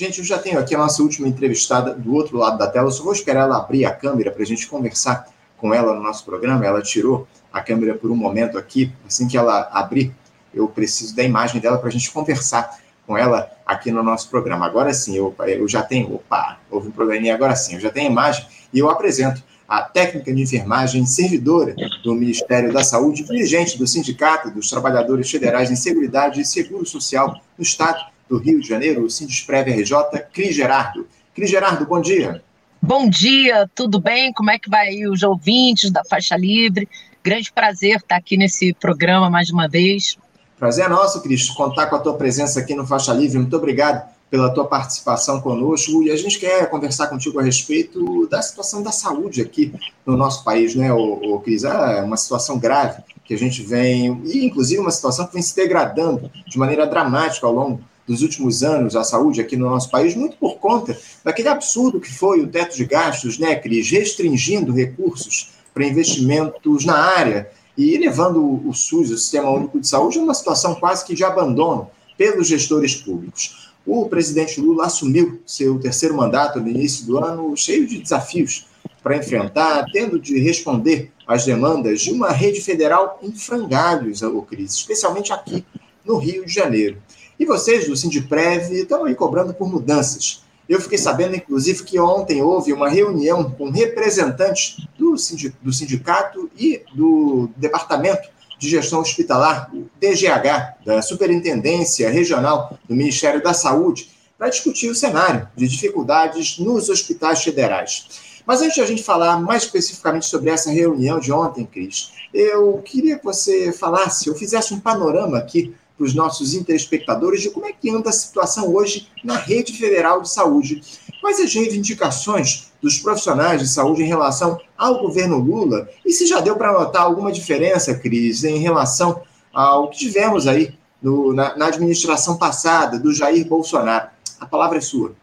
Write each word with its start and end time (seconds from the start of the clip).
Gente, 0.00 0.18
eu 0.18 0.24
já 0.24 0.38
tenho 0.38 0.58
aqui 0.58 0.74
a 0.74 0.78
nossa 0.78 1.02
última 1.02 1.28
entrevistada 1.28 1.92
do 1.92 2.14
outro 2.14 2.38
lado 2.38 2.56
da 2.56 2.66
tela. 2.66 2.86
Eu 2.86 2.90
só 2.90 3.04
vou 3.04 3.12
esperar 3.12 3.42
ela 3.42 3.58
abrir 3.58 3.84
a 3.84 3.92
câmera 3.92 4.30
para 4.30 4.42
a 4.42 4.46
gente 4.46 4.66
conversar 4.66 5.28
com 5.58 5.74
ela 5.74 5.94
no 5.94 6.02
nosso 6.02 6.24
programa. 6.24 6.64
Ela 6.64 6.80
tirou 6.80 7.28
a 7.52 7.60
câmera 7.60 7.94
por 7.94 8.10
um 8.10 8.16
momento 8.16 8.56
aqui. 8.56 8.90
Assim 9.06 9.28
que 9.28 9.36
ela 9.36 9.68
abrir, 9.70 10.16
eu 10.54 10.66
preciso 10.68 11.14
da 11.14 11.22
imagem 11.22 11.60
dela 11.60 11.76
para 11.76 11.88
a 11.88 11.92
gente 11.92 12.10
conversar 12.10 12.78
com 13.06 13.14
ela 13.14 13.50
aqui 13.66 13.90
no 13.90 14.02
nosso 14.02 14.30
programa. 14.30 14.64
Agora 14.64 14.90
sim, 14.94 15.18
eu, 15.18 15.34
eu 15.46 15.68
já 15.68 15.82
tenho. 15.82 16.14
Opa, 16.14 16.58
houve 16.70 16.88
um 16.88 16.92
probleminha 16.92 17.34
agora 17.34 17.54
sim. 17.54 17.74
Eu 17.74 17.80
já 17.80 17.90
tenho 17.90 18.08
a 18.08 18.10
imagem 18.10 18.46
e 18.72 18.78
eu 18.78 18.88
apresento 18.88 19.42
a 19.68 19.82
técnica 19.82 20.32
de 20.32 20.40
enfermagem 20.40 21.04
servidora 21.04 21.74
do 22.02 22.14
Ministério 22.14 22.72
da 22.72 22.82
Saúde, 22.82 23.22
dirigente 23.22 23.76
do 23.76 23.86
Sindicato 23.86 24.50
dos 24.50 24.70
Trabalhadores 24.70 25.30
Federais 25.30 25.70
em 25.70 25.76
Seguridade 25.76 26.40
e 26.40 26.44
Seguro 26.46 26.86
Social 26.86 27.38
no 27.58 27.62
Estado 27.62 28.00
do 28.30 28.38
Rio 28.38 28.60
de 28.60 28.68
Janeiro, 28.68 29.04
o 29.04 29.10
Sindesprev 29.10 29.68
RJ, 29.68 29.92
Cris 30.32 30.54
Gerardo. 30.54 31.06
Cris 31.34 31.50
Gerardo, 31.50 31.84
bom 31.84 32.00
dia. 32.00 32.40
Bom 32.80 33.10
dia, 33.10 33.68
tudo 33.74 34.00
bem? 34.00 34.32
Como 34.32 34.50
é 34.50 34.58
que 34.58 34.70
vai 34.70 34.88
aí 34.88 35.08
os 35.08 35.24
ouvintes 35.24 35.90
da 35.90 36.04
Faixa 36.04 36.36
Livre? 36.36 36.88
Grande 37.22 37.52
prazer 37.52 37.96
estar 37.96 38.16
aqui 38.16 38.36
nesse 38.36 38.72
programa 38.72 39.28
mais 39.28 39.50
uma 39.50 39.68
vez. 39.68 40.16
Prazer 40.56 40.84
é 40.84 40.88
nosso, 40.88 41.20
Cris, 41.20 41.50
contar 41.50 41.86
com 41.86 41.96
a 41.96 41.98
tua 41.98 42.14
presença 42.14 42.60
aqui 42.60 42.74
no 42.74 42.86
Faixa 42.86 43.12
Livre. 43.12 43.38
Muito 43.38 43.56
obrigado 43.56 44.08
pela 44.30 44.48
tua 44.54 44.64
participação 44.64 45.40
conosco 45.40 46.02
e 46.04 46.10
a 46.10 46.16
gente 46.16 46.38
quer 46.38 46.70
conversar 46.70 47.08
contigo 47.08 47.40
a 47.40 47.42
respeito 47.42 48.28
da 48.28 48.40
situação 48.40 48.80
da 48.80 48.92
saúde 48.92 49.42
aqui 49.42 49.74
no 50.06 50.16
nosso 50.16 50.44
país, 50.44 50.76
né, 50.76 50.92
o, 50.92 51.34
o 51.34 51.40
Cris? 51.40 51.64
É 51.64 52.00
uma 52.02 52.16
situação 52.16 52.58
grave 52.58 53.02
que 53.24 53.34
a 53.34 53.38
gente 53.38 53.62
vem, 53.62 54.22
e 54.24 54.44
inclusive 54.44 54.80
uma 54.80 54.90
situação 54.90 55.26
que 55.26 55.34
vem 55.34 55.42
se 55.42 55.54
degradando 55.54 56.30
de 56.46 56.58
maneira 56.58 56.86
dramática 56.86 57.46
ao 57.46 57.52
longo 57.52 57.80
dos 58.10 58.22
últimos 58.22 58.64
anos, 58.64 58.96
a 58.96 59.04
saúde 59.04 59.40
aqui 59.40 59.56
no 59.56 59.70
nosso 59.70 59.88
país, 59.88 60.16
muito 60.16 60.36
por 60.36 60.56
conta 60.56 60.98
daquele 61.22 61.48
absurdo 61.48 62.00
que 62.00 62.12
foi 62.12 62.40
o 62.40 62.48
teto 62.48 62.76
de 62.76 62.84
gastos, 62.84 63.38
né, 63.38 63.54
Cris, 63.54 63.88
restringindo 63.88 64.72
recursos 64.72 65.50
para 65.72 65.86
investimentos 65.86 66.84
na 66.84 66.96
área 66.96 67.48
e 67.78 67.96
levando 67.96 68.68
o 68.68 68.74
SUS, 68.74 69.12
o 69.12 69.16
Sistema 69.16 69.48
Único 69.48 69.78
de 69.78 69.86
Saúde, 69.86 70.18
a 70.18 70.22
uma 70.22 70.34
situação 70.34 70.74
quase 70.74 71.04
que 71.04 71.14
de 71.14 71.22
abandono 71.22 71.88
pelos 72.18 72.48
gestores 72.48 72.96
públicos. 72.96 73.70
O 73.86 74.06
presidente 74.06 74.60
Lula 74.60 74.86
assumiu 74.86 75.40
seu 75.46 75.78
terceiro 75.78 76.16
mandato 76.16 76.58
no 76.58 76.68
início 76.68 77.06
do 77.06 77.16
ano 77.16 77.56
cheio 77.56 77.86
de 77.86 77.98
desafios 77.98 78.66
para 79.04 79.16
enfrentar, 79.16 79.86
tendo 79.92 80.18
de 80.18 80.36
responder 80.40 81.12
às 81.24 81.44
demandas 81.44 82.00
de 82.00 82.10
uma 82.10 82.32
rede 82.32 82.60
federal 82.60 83.20
em 83.22 83.30
frangalhos, 83.30 84.20
Cris, 84.48 84.74
especialmente 84.74 85.32
aqui 85.32 85.64
no 86.04 86.18
Rio 86.18 86.44
de 86.44 86.52
Janeiro. 86.52 87.00
E 87.40 87.46
vocês 87.46 87.88
do 87.88 87.96
Sindiprev 87.96 88.70
estão 88.70 89.06
aí 89.06 89.14
cobrando 89.14 89.54
por 89.54 89.66
mudanças. 89.66 90.42
Eu 90.68 90.78
fiquei 90.78 90.98
sabendo, 90.98 91.34
inclusive, 91.34 91.82
que 91.84 91.98
ontem 91.98 92.42
houve 92.42 92.70
uma 92.70 92.86
reunião 92.86 93.50
com 93.52 93.70
representantes 93.70 94.86
do 94.98 95.16
sindicato 95.16 96.50
e 96.54 96.82
do 96.94 97.48
departamento 97.56 98.28
de 98.58 98.68
Gestão 98.68 99.00
Hospitalar, 99.00 99.74
o 99.74 99.88
DGH, 99.98 100.84
da 100.84 101.00
Superintendência 101.00 102.10
Regional 102.10 102.78
do 102.86 102.94
Ministério 102.94 103.42
da 103.42 103.54
Saúde, 103.54 104.10
para 104.36 104.50
discutir 104.50 104.90
o 104.90 104.94
cenário 104.94 105.48
de 105.56 105.66
dificuldades 105.66 106.58
nos 106.58 106.90
hospitais 106.90 107.42
federais. 107.42 108.42
Mas 108.44 108.60
antes 108.60 108.74
de 108.74 108.82
a 108.82 108.86
gente 108.86 109.02
falar 109.02 109.40
mais 109.40 109.62
especificamente 109.62 110.26
sobre 110.26 110.50
essa 110.50 110.70
reunião 110.70 111.18
de 111.18 111.32
ontem, 111.32 111.64
Cris, 111.64 112.12
eu 112.34 112.82
queria 112.84 113.18
que 113.18 113.24
você 113.24 113.72
falasse, 113.72 114.28
ou 114.28 114.36
fizesse 114.36 114.74
um 114.74 114.80
panorama 114.80 115.38
aqui 115.38 115.74
para 116.00 116.06
os 116.06 116.14
nossos 116.14 116.54
interespectadores 116.54 117.42
de 117.42 117.50
como 117.50 117.66
é 117.66 117.72
que 117.74 117.90
anda 117.90 118.08
a 118.08 118.12
situação 118.12 118.74
hoje 118.74 119.06
na 119.22 119.36
rede 119.36 119.74
federal 119.74 120.22
de 120.22 120.30
saúde. 120.30 120.80
Quais 121.20 121.38
as 121.38 121.52
reivindicações 121.52 122.72
dos 122.80 122.98
profissionais 122.98 123.60
de 123.60 123.68
saúde 123.68 124.02
em 124.02 124.06
relação 124.06 124.58
ao 124.78 124.98
governo 124.98 125.36
Lula? 125.36 125.90
E 126.02 126.10
se 126.10 126.26
já 126.26 126.40
deu 126.40 126.56
para 126.56 126.72
notar 126.72 127.02
alguma 127.02 127.30
diferença, 127.30 127.94
Cris, 127.94 128.44
em 128.44 128.56
relação 128.56 129.20
ao 129.52 129.90
que 129.90 129.98
tivemos 129.98 130.46
aí 130.46 130.74
no, 131.02 131.34
na, 131.34 131.54
na 131.54 131.66
administração 131.66 132.38
passada 132.38 132.98
do 132.98 133.12
Jair 133.12 133.46
Bolsonaro? 133.46 134.08
A 134.40 134.46
palavra 134.46 134.78
é 134.78 134.80
sua. 134.80 135.14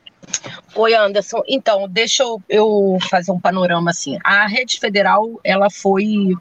Oi, 0.75 0.93
Anderson. 0.93 1.41
Então, 1.47 1.89
deixa 1.89 2.21
eu, 2.21 2.39
eu, 2.47 2.99
fazer 3.09 3.31
um 3.31 3.39
panorama 3.39 3.89
assim. 3.89 4.19
A 4.23 4.45
rede 4.45 4.79
federal, 4.79 5.39
ela 5.43 5.71
foi, 5.71 6.35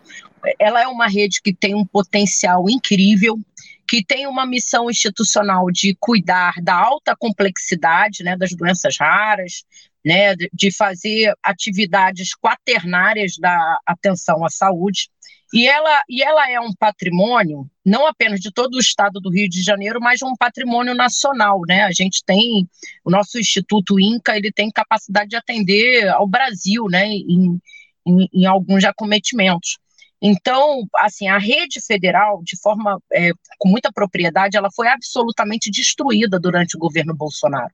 ela 0.59 0.83
é 0.83 0.87
uma 0.87 1.07
rede 1.07 1.41
que 1.41 1.55
tem 1.55 1.75
um 1.75 1.87
potencial 1.87 2.69
incrível 2.69 3.41
que 3.87 4.05
tem 4.05 4.27
uma 4.27 4.47
missão 4.47 4.91
institucional 4.91 5.71
de 5.71 5.97
cuidar 6.01 6.55
da 6.63 6.75
alta 6.75 7.15
complexidade 7.17 8.25
né, 8.25 8.37
das 8.37 8.53
doenças 8.55 8.97
raras, 8.99 9.65
né, 10.05 10.35
de 10.53 10.75
fazer 10.75 11.35
atividades 11.43 12.35
quaternárias 12.35 13.37
da 13.39 13.79
atenção 13.87 14.45
à 14.45 14.51
saúde. 14.51 15.09
E 15.53 15.67
ela, 15.67 16.03
e 16.09 16.23
ela 16.23 16.51
é 16.51 16.61
um 16.61 16.73
patrimônio, 16.75 17.69
não 17.85 18.07
apenas 18.07 18.41
de 18.41 18.51
todo 18.53 18.75
o 18.75 18.81
estado 18.81 19.21
do 19.21 19.31
Rio 19.31 19.49
de 19.49 19.63
Janeiro, 19.63 20.01
mas 20.01 20.21
um 20.23 20.35
patrimônio 20.37 20.95
nacional. 20.95 21.61
Né? 21.67 21.83
A 21.83 21.93
gente 21.93 22.23
tem, 22.25 22.69
o 23.05 23.11
nosso 23.11 23.39
Instituto 23.39 23.99
INCA, 23.99 24.37
ele 24.37 24.51
tem 24.51 24.71
capacidade 24.71 25.31
de 25.31 25.37
atender 25.37 26.09
ao 26.09 26.27
Brasil 26.27 26.87
né, 26.91 27.07
em, 27.07 27.61
em, 28.05 28.29
em 28.33 28.47
alguns 28.47 28.85
acometimentos. 28.85 29.79
Então, 30.21 30.87
assim, 30.97 31.29
a 31.29 31.39
rede 31.39 31.81
federal, 31.85 32.41
de 32.43 32.59
forma 32.59 33.01
é, 33.13 33.33
com 33.59 33.69
muita 33.69 33.93
propriedade, 33.93 34.57
ela 34.57 34.71
foi 34.75 34.89
absolutamente 34.89 35.71
destruída 35.71 36.41
durante 36.41 36.77
o 36.77 36.79
governo 36.79 37.15
Bolsonaro. 37.15 37.73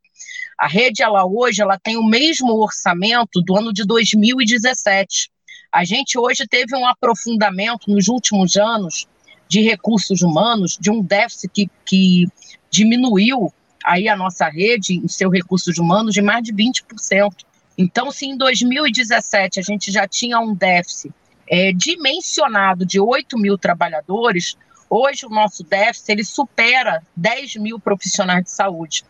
A 0.59 0.67
rede, 0.67 1.03
ela 1.03 1.25
hoje, 1.25 1.63
ela 1.63 1.79
tem 1.79 1.97
o 1.97 2.05
mesmo 2.05 2.53
orçamento 2.61 3.41
do 3.43 3.57
ano 3.57 3.73
de 3.73 3.85
2017. 3.85 5.31
A 5.73 5.85
gente 5.85 6.19
hoje 6.19 6.47
teve 6.49 6.77
um 6.77 6.87
aprofundamento 6.87 7.91
nos 7.91 8.09
últimos 8.09 8.57
anos 8.57 9.07
de 9.49 9.61
recursos 9.63 10.23
humanos, 10.23 10.77
de 10.81 10.91
um 10.91 11.03
déficit 11.03 11.51
que, 11.53 11.71
que 11.87 12.27
diminuiu 12.71 13.53
aí 13.85 14.09
a 14.09 14.17
nossa 14.17 14.49
rede 14.49 14.95
em 14.95 15.09
seus 15.09 15.33
recursos 15.33 15.79
humanos 15.79 16.13
de 16.13 16.23
mais 16.23 16.43
de 16.43 16.53
20%. 16.53 17.31
Então, 17.79 18.11
se 18.11 18.27
em 18.27 18.37
2017 18.37 19.61
a 19.61 19.63
gente 19.63 19.91
já 19.91 20.07
tinha 20.07 20.39
um 20.41 20.55
déficit 20.55 21.13
é, 21.53 21.71
dimensionado 21.71 22.87
de 22.87 22.99
8 22.99 23.39
mil 23.39 23.59
trabalhadores, 23.59 24.57
hoje 24.89 25.27
o 25.27 25.29
nosso 25.29 25.63
déficit 25.63 26.11
ele 26.11 26.25
supera 26.25 27.03
10 27.15 27.57
mil 27.57 27.79
profissionais 27.79 28.45
de 28.45 28.51
saúde. 28.51 29.05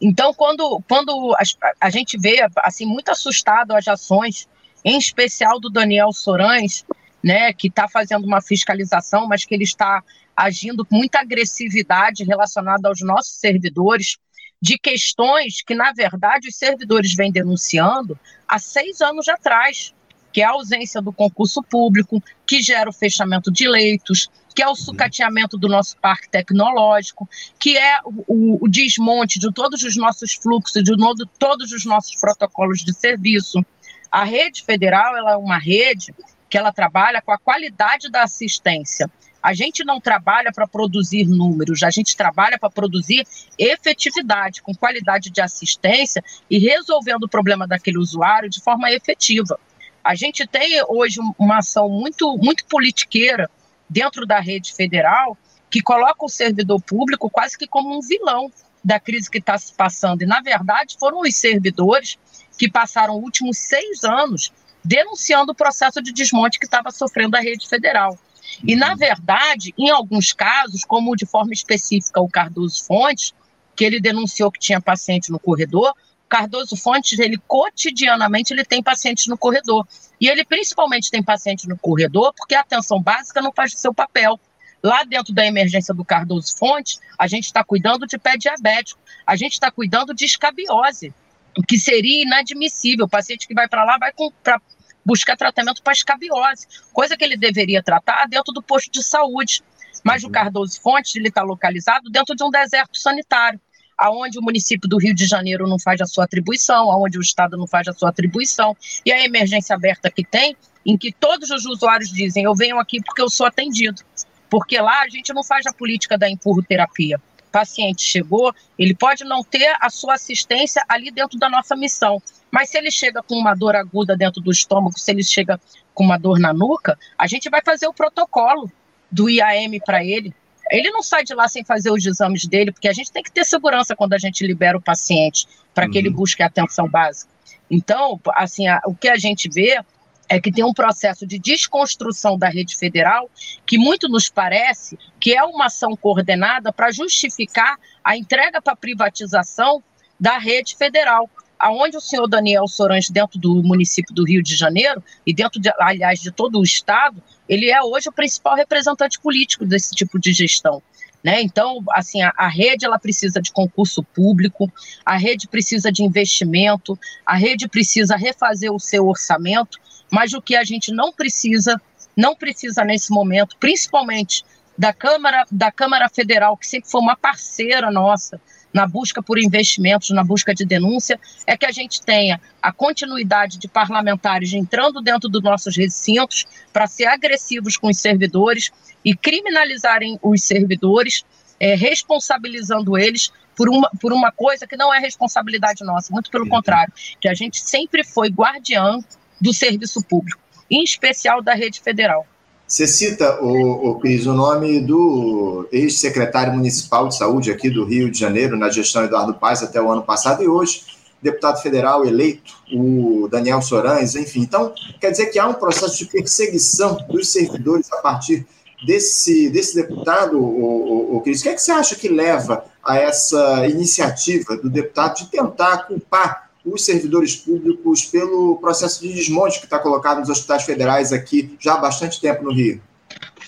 Então, 0.00 0.32
quando, 0.32 0.82
quando 0.88 1.36
a, 1.38 1.42
a 1.78 1.90
gente 1.90 2.18
vê, 2.18 2.38
assim, 2.64 2.86
muito 2.86 3.10
assustado 3.10 3.72
as 3.72 3.86
ações, 3.86 4.48
em 4.82 4.96
especial 4.96 5.60
do 5.60 5.68
Daniel 5.68 6.10
Sorães, 6.10 6.86
né, 7.22 7.52
que 7.52 7.68
está 7.68 7.86
fazendo 7.86 8.24
uma 8.24 8.40
fiscalização, 8.40 9.26
mas 9.28 9.44
que 9.44 9.54
ele 9.54 9.64
está 9.64 10.02
agindo 10.34 10.86
com 10.86 10.96
muita 10.96 11.20
agressividade 11.20 12.24
relacionada 12.24 12.88
aos 12.88 13.02
nossos 13.02 13.38
servidores, 13.38 14.16
de 14.60 14.78
questões 14.78 15.60
que, 15.60 15.74
na 15.74 15.92
verdade, 15.92 16.48
os 16.48 16.56
servidores 16.56 17.14
vêm 17.14 17.30
denunciando 17.30 18.18
há 18.48 18.58
seis 18.58 19.02
anos 19.02 19.28
atrás 19.28 19.94
que 20.36 20.42
é 20.42 20.44
a 20.44 20.50
ausência 20.50 21.00
do 21.00 21.14
concurso 21.14 21.62
público, 21.62 22.22
que 22.46 22.60
gera 22.60 22.90
o 22.90 22.92
fechamento 22.92 23.50
de 23.50 23.66
leitos, 23.66 24.30
que 24.54 24.62
é 24.62 24.68
o 24.68 24.74
sucateamento 24.74 25.56
do 25.56 25.66
nosso 25.66 25.96
parque 25.96 26.28
tecnológico, 26.28 27.26
que 27.58 27.74
é 27.78 28.00
o, 28.04 28.62
o 28.62 28.68
desmonte 28.68 29.38
de 29.38 29.50
todos 29.50 29.82
os 29.82 29.96
nossos 29.96 30.34
fluxos, 30.34 30.84
de 30.84 30.94
novo, 30.94 31.24
todos 31.38 31.72
os 31.72 31.86
nossos 31.86 32.20
protocolos 32.20 32.80
de 32.80 32.92
serviço. 32.92 33.64
A 34.12 34.24
rede 34.24 34.62
federal 34.62 35.16
ela 35.16 35.32
é 35.32 35.36
uma 35.38 35.56
rede 35.56 36.14
que 36.50 36.58
ela 36.58 36.70
trabalha 36.70 37.22
com 37.22 37.32
a 37.32 37.38
qualidade 37.38 38.10
da 38.10 38.24
assistência. 38.24 39.10
A 39.42 39.54
gente 39.54 39.86
não 39.86 39.98
trabalha 39.98 40.52
para 40.52 40.68
produzir 40.68 41.24
números, 41.24 41.82
a 41.82 41.88
gente 41.88 42.14
trabalha 42.14 42.58
para 42.58 42.68
produzir 42.68 43.26
efetividade, 43.58 44.60
com 44.60 44.74
qualidade 44.74 45.30
de 45.30 45.40
assistência 45.40 46.22
e 46.50 46.58
resolvendo 46.58 47.22
o 47.22 47.28
problema 47.28 47.66
daquele 47.66 47.96
usuário 47.96 48.50
de 48.50 48.60
forma 48.60 48.92
efetiva. 48.92 49.58
A 50.06 50.14
gente 50.14 50.46
tem 50.46 50.80
hoje 50.88 51.18
uma 51.36 51.58
ação 51.58 51.88
muito, 51.88 52.38
muito 52.38 52.64
politiqueira 52.66 53.50
dentro 53.90 54.24
da 54.24 54.38
rede 54.38 54.72
federal 54.72 55.36
que 55.68 55.82
coloca 55.82 56.24
o 56.24 56.28
servidor 56.28 56.80
público 56.80 57.28
quase 57.28 57.58
que 57.58 57.66
como 57.66 57.98
um 57.98 58.00
vilão 58.00 58.48
da 58.84 59.00
crise 59.00 59.28
que 59.28 59.38
está 59.38 59.58
se 59.58 59.74
passando. 59.74 60.22
E, 60.22 60.26
na 60.26 60.40
verdade, 60.40 60.96
foram 60.96 61.22
os 61.22 61.34
servidores 61.34 62.16
que 62.56 62.70
passaram 62.70 63.18
os 63.18 63.24
últimos 63.24 63.58
seis 63.58 64.04
anos 64.04 64.52
denunciando 64.84 65.50
o 65.50 65.56
processo 65.56 66.00
de 66.00 66.12
desmonte 66.12 66.60
que 66.60 66.66
estava 66.66 66.92
sofrendo 66.92 67.36
a 67.36 67.40
rede 67.40 67.68
federal. 67.68 68.16
E, 68.62 68.76
na 68.76 68.94
verdade, 68.94 69.74
em 69.76 69.90
alguns 69.90 70.32
casos, 70.32 70.84
como 70.84 71.16
de 71.16 71.26
forma 71.26 71.52
específica 71.52 72.20
o 72.20 72.28
Cardoso 72.28 72.84
Fontes, 72.84 73.34
que 73.74 73.84
ele 73.84 74.00
denunciou 74.00 74.52
que 74.52 74.60
tinha 74.60 74.80
paciente 74.80 75.32
no 75.32 75.40
corredor, 75.40 75.92
Cardoso 76.36 76.76
Fontes, 76.76 77.18
ele 77.18 77.38
cotidianamente 77.48 78.52
ele 78.52 78.62
tem 78.62 78.82
pacientes 78.82 79.26
no 79.26 79.38
corredor. 79.38 79.88
E 80.20 80.28
ele 80.28 80.44
principalmente 80.44 81.10
tem 81.10 81.22
paciente 81.22 81.66
no 81.66 81.78
corredor 81.78 82.34
porque 82.36 82.54
a 82.54 82.60
atenção 82.60 83.00
básica 83.00 83.40
não 83.40 83.50
faz 83.52 83.72
o 83.72 83.78
seu 83.78 83.94
papel. 83.94 84.38
Lá 84.82 85.02
dentro 85.02 85.32
da 85.32 85.46
emergência 85.46 85.94
do 85.94 86.04
Cardoso 86.04 86.54
Fonte, 86.58 86.98
a 87.18 87.26
gente 87.26 87.46
está 87.46 87.64
cuidando 87.64 88.06
de 88.06 88.18
pé 88.18 88.36
diabético, 88.36 89.00
a 89.26 89.34
gente 89.34 89.54
está 89.54 89.70
cuidando 89.70 90.12
de 90.12 90.26
escabiose, 90.26 91.12
o 91.56 91.62
que 91.62 91.78
seria 91.78 92.22
inadmissível. 92.22 93.06
O 93.06 93.08
paciente 93.08 93.48
que 93.48 93.54
vai 93.54 93.66
para 93.66 93.84
lá 93.84 93.96
vai 93.96 94.12
para 94.42 94.60
buscar 95.04 95.38
tratamento 95.38 95.82
para 95.82 95.94
escabiose, 95.94 96.66
coisa 96.92 97.16
que 97.16 97.24
ele 97.24 97.38
deveria 97.38 97.82
tratar 97.82 98.26
dentro 98.28 98.52
do 98.52 98.62
posto 98.62 98.92
de 98.92 99.02
saúde. 99.02 99.62
Mas 100.04 100.22
o 100.22 100.26
uhum. 100.26 100.32
Cardoso 100.32 100.78
Fonte 100.82 101.18
ele 101.18 101.28
está 101.28 101.42
localizado 101.42 102.10
dentro 102.10 102.36
de 102.36 102.44
um 102.44 102.50
deserto 102.50 102.98
sanitário 102.98 103.58
aonde 103.98 104.38
o 104.38 104.42
município 104.42 104.88
do 104.88 104.98
Rio 104.98 105.14
de 105.14 105.26
Janeiro 105.26 105.66
não 105.66 105.78
faz 105.78 106.00
a 106.00 106.06
sua 106.06 106.24
atribuição, 106.24 106.90
aonde 106.90 107.18
o 107.18 107.20
Estado 107.20 107.56
não 107.56 107.66
faz 107.66 107.88
a 107.88 107.92
sua 107.92 108.10
atribuição, 108.10 108.76
e 109.04 109.12
a 109.12 109.24
emergência 109.24 109.74
aberta 109.74 110.10
que 110.10 110.24
tem, 110.24 110.56
em 110.84 110.96
que 110.96 111.12
todos 111.12 111.50
os 111.50 111.64
usuários 111.66 112.10
dizem, 112.10 112.44
eu 112.44 112.54
venho 112.54 112.78
aqui 112.78 113.02
porque 113.02 113.22
eu 113.22 113.28
sou 113.28 113.46
atendido, 113.46 114.02
porque 114.48 114.80
lá 114.80 115.02
a 115.02 115.08
gente 115.08 115.32
não 115.32 115.42
faz 115.42 115.66
a 115.66 115.72
política 115.72 116.16
da 116.16 116.28
empurro-terapia. 116.28 117.20
Paciente 117.50 118.02
chegou, 118.02 118.54
ele 118.78 118.94
pode 118.94 119.24
não 119.24 119.42
ter 119.42 119.74
a 119.80 119.88
sua 119.88 120.14
assistência 120.14 120.84
ali 120.88 121.10
dentro 121.10 121.38
da 121.38 121.48
nossa 121.48 121.74
missão, 121.74 122.22
mas 122.50 122.68
se 122.68 122.76
ele 122.76 122.90
chega 122.90 123.22
com 123.22 123.34
uma 123.34 123.54
dor 123.54 123.74
aguda 123.74 124.16
dentro 124.16 124.42
do 124.42 124.50
estômago, 124.50 124.98
se 124.98 125.10
ele 125.10 125.24
chega 125.24 125.58
com 125.94 126.04
uma 126.04 126.18
dor 126.18 126.38
na 126.38 126.52
nuca, 126.52 126.98
a 127.16 127.26
gente 127.26 127.48
vai 127.48 127.62
fazer 127.64 127.86
o 127.86 127.94
protocolo 127.94 128.70
do 129.10 129.30
IAM 129.30 129.80
para 129.84 130.04
ele, 130.04 130.34
ele 130.70 130.90
não 130.90 131.02
sai 131.02 131.24
de 131.24 131.34
lá 131.34 131.48
sem 131.48 131.64
fazer 131.64 131.90
os 131.90 132.04
exames 132.04 132.46
dele, 132.46 132.72
porque 132.72 132.88
a 132.88 132.92
gente 132.92 133.12
tem 133.12 133.22
que 133.22 133.30
ter 133.30 133.44
segurança 133.44 133.94
quando 133.94 134.14
a 134.14 134.18
gente 134.18 134.46
libera 134.46 134.76
o 134.76 134.82
paciente 134.82 135.46
para 135.74 135.86
uhum. 135.86 135.90
que 135.90 135.98
ele 135.98 136.08
uhum. 136.08 136.14
busque 136.14 136.42
a 136.42 136.46
atenção 136.46 136.88
básica. 136.88 137.30
Então, 137.70 138.20
assim, 138.34 138.66
a, 138.68 138.80
o 138.86 138.94
que 138.94 139.08
a 139.08 139.16
gente 139.16 139.48
vê 139.48 139.80
é 140.28 140.40
que 140.40 140.50
tem 140.50 140.64
um 140.64 140.74
processo 140.74 141.26
de 141.26 141.38
desconstrução 141.38 142.36
da 142.36 142.48
rede 142.48 142.76
federal 142.76 143.30
que 143.64 143.78
muito 143.78 144.08
nos 144.08 144.28
parece 144.28 144.98
que 145.20 145.34
é 145.36 145.42
uma 145.44 145.66
ação 145.66 145.96
coordenada 145.96 146.72
para 146.72 146.90
justificar 146.90 147.76
a 148.02 148.16
entrega 148.16 148.60
para 148.60 148.74
privatização 148.74 149.82
da 150.18 150.38
rede 150.38 150.74
federal 150.76 151.28
aonde 151.58 151.96
o 151.96 152.00
senhor 152.00 152.26
Daniel 152.26 152.66
Sorans, 152.68 153.08
dentro 153.10 153.38
do 153.38 153.62
município 153.62 154.14
do 154.14 154.24
Rio 154.24 154.42
de 154.42 154.54
Janeiro, 154.54 155.02
e 155.26 155.34
dentro, 155.34 155.60
de, 155.60 155.70
aliás, 155.78 156.20
de 156.20 156.30
todo 156.30 156.58
o 156.58 156.62
estado, 156.62 157.22
ele 157.48 157.70
é 157.70 157.82
hoje 157.82 158.08
o 158.08 158.12
principal 158.12 158.54
representante 158.54 159.20
político 159.20 159.64
desse 159.64 159.94
tipo 159.94 160.18
de 160.18 160.32
gestão. 160.32 160.82
Né? 161.24 161.42
Então, 161.42 161.82
assim, 161.90 162.22
a, 162.22 162.32
a, 162.36 162.48
rede 162.48 162.84
ela 162.84 162.98
precisa 162.98 163.40
de 163.40 163.50
concurso 163.50 164.02
público, 164.02 164.70
a 165.04 165.16
rede 165.16 165.48
precisa 165.48 165.90
de 165.90 166.04
investimento, 166.04 166.98
a 167.24 167.34
rede 167.34 167.66
precisa 167.66 168.16
refazer 168.16 168.72
o 168.72 168.78
seu 168.78 169.08
orçamento, 169.08 169.78
mas 170.10 170.34
o 170.34 170.42
que 170.42 170.54
a 170.54 170.62
gente 170.62 170.92
não 170.92 171.12
precisa, 171.12 171.80
não 172.16 172.36
precisa 172.36 172.84
nesse 172.84 173.10
momento, 173.10 173.56
principalmente 173.58 174.44
da 174.78 174.92
Câmara, 174.92 175.44
da 175.50 175.72
Câmara 175.72 176.08
Federal, 176.08 176.56
que 176.56 176.66
sempre 176.66 176.90
foi 176.90 177.00
uma 177.00 177.16
parceira 177.16 177.90
nossa 177.90 178.40
na 178.72 178.86
busca 178.86 179.22
por 179.22 179.38
investimentos, 179.38 180.10
na 180.10 180.22
busca 180.22 180.54
de 180.54 180.64
denúncia, 180.64 181.18
é 181.46 181.56
que 181.56 181.66
a 181.66 181.72
gente 181.72 182.02
tenha 182.02 182.40
a 182.60 182.72
continuidade 182.72 183.58
de 183.58 183.68
parlamentares 183.68 184.52
entrando 184.52 185.00
dentro 185.00 185.28
dos 185.28 185.42
nossos 185.42 185.76
recintos 185.76 186.44
para 186.72 186.86
ser 186.86 187.06
agressivos 187.06 187.76
com 187.76 187.88
os 187.88 187.98
servidores 187.98 188.70
e 189.04 189.16
criminalizarem 189.16 190.18
os 190.22 190.42
servidores, 190.42 191.24
é, 191.58 191.74
responsabilizando 191.74 192.98
eles 192.98 193.32
por 193.56 193.68
uma, 193.68 193.90
por 194.00 194.12
uma 194.12 194.30
coisa 194.30 194.66
que 194.66 194.76
não 194.76 194.92
é 194.94 194.98
responsabilidade 194.98 195.82
nossa, 195.82 196.12
muito 196.12 196.30
pelo 196.30 196.46
contrário, 196.48 196.92
que 197.18 197.28
a 197.28 197.34
gente 197.34 197.60
sempre 197.60 198.04
foi 198.04 198.28
guardião 198.28 199.02
do 199.40 199.52
serviço 199.52 200.02
público, 200.02 200.40
em 200.70 200.82
especial 200.82 201.40
da 201.40 201.54
rede 201.54 201.80
federal. 201.80 202.26
Você 202.66 202.84
cita, 202.84 203.40
o, 203.40 203.90
o 203.90 203.94
Cris, 204.00 204.26
o 204.26 204.34
nome 204.34 204.80
do 204.80 205.68
ex-secretário 205.70 206.52
municipal 206.52 207.06
de 207.06 207.16
saúde 207.16 207.48
aqui 207.48 207.70
do 207.70 207.84
Rio 207.84 208.10
de 208.10 208.18
Janeiro, 208.18 208.56
na 208.56 208.68
gestão 208.68 209.04
Eduardo 209.04 209.34
Paz 209.34 209.62
até 209.62 209.80
o 209.80 209.88
ano 209.88 210.02
passado, 210.02 210.42
e 210.42 210.48
hoje 210.48 210.82
deputado 211.22 211.62
federal 211.62 212.04
eleito, 212.04 212.54
o 212.72 213.28
Daniel 213.30 213.62
Sorães, 213.62 214.16
enfim. 214.16 214.40
Então, 214.40 214.74
quer 215.00 215.12
dizer 215.12 215.26
que 215.26 215.38
há 215.38 215.46
um 215.46 215.54
processo 215.54 215.96
de 215.96 216.06
perseguição 216.06 216.98
dos 217.08 217.28
servidores 217.28 217.90
a 217.92 217.98
partir 217.98 218.44
desse, 218.84 219.48
desse 219.48 219.76
deputado, 219.76 220.36
o, 220.36 221.14
o, 221.14 221.16
o 221.16 221.20
Cris. 221.20 221.40
O 221.40 221.42
que, 221.44 221.48
é 221.50 221.54
que 221.54 221.62
você 221.62 221.70
acha 221.70 221.94
que 221.94 222.08
leva 222.08 222.64
a 222.84 222.96
essa 222.96 223.66
iniciativa 223.68 224.56
do 224.56 224.68
deputado 224.68 225.18
de 225.18 225.30
tentar 225.30 225.86
culpar 225.86 226.45
os 226.66 226.84
servidores 226.84 227.36
públicos 227.36 228.04
pelo 228.04 228.56
processo 228.56 229.00
de 229.00 229.12
desmonte 229.14 229.60
que 229.60 229.66
está 229.66 229.78
colocado 229.78 230.18
nos 230.18 230.28
hospitais 230.28 230.64
federais 230.64 231.12
aqui 231.12 231.56
já 231.60 231.74
há 231.74 231.78
bastante 231.78 232.20
tempo 232.20 232.42
no 232.42 232.52
Rio? 232.52 232.82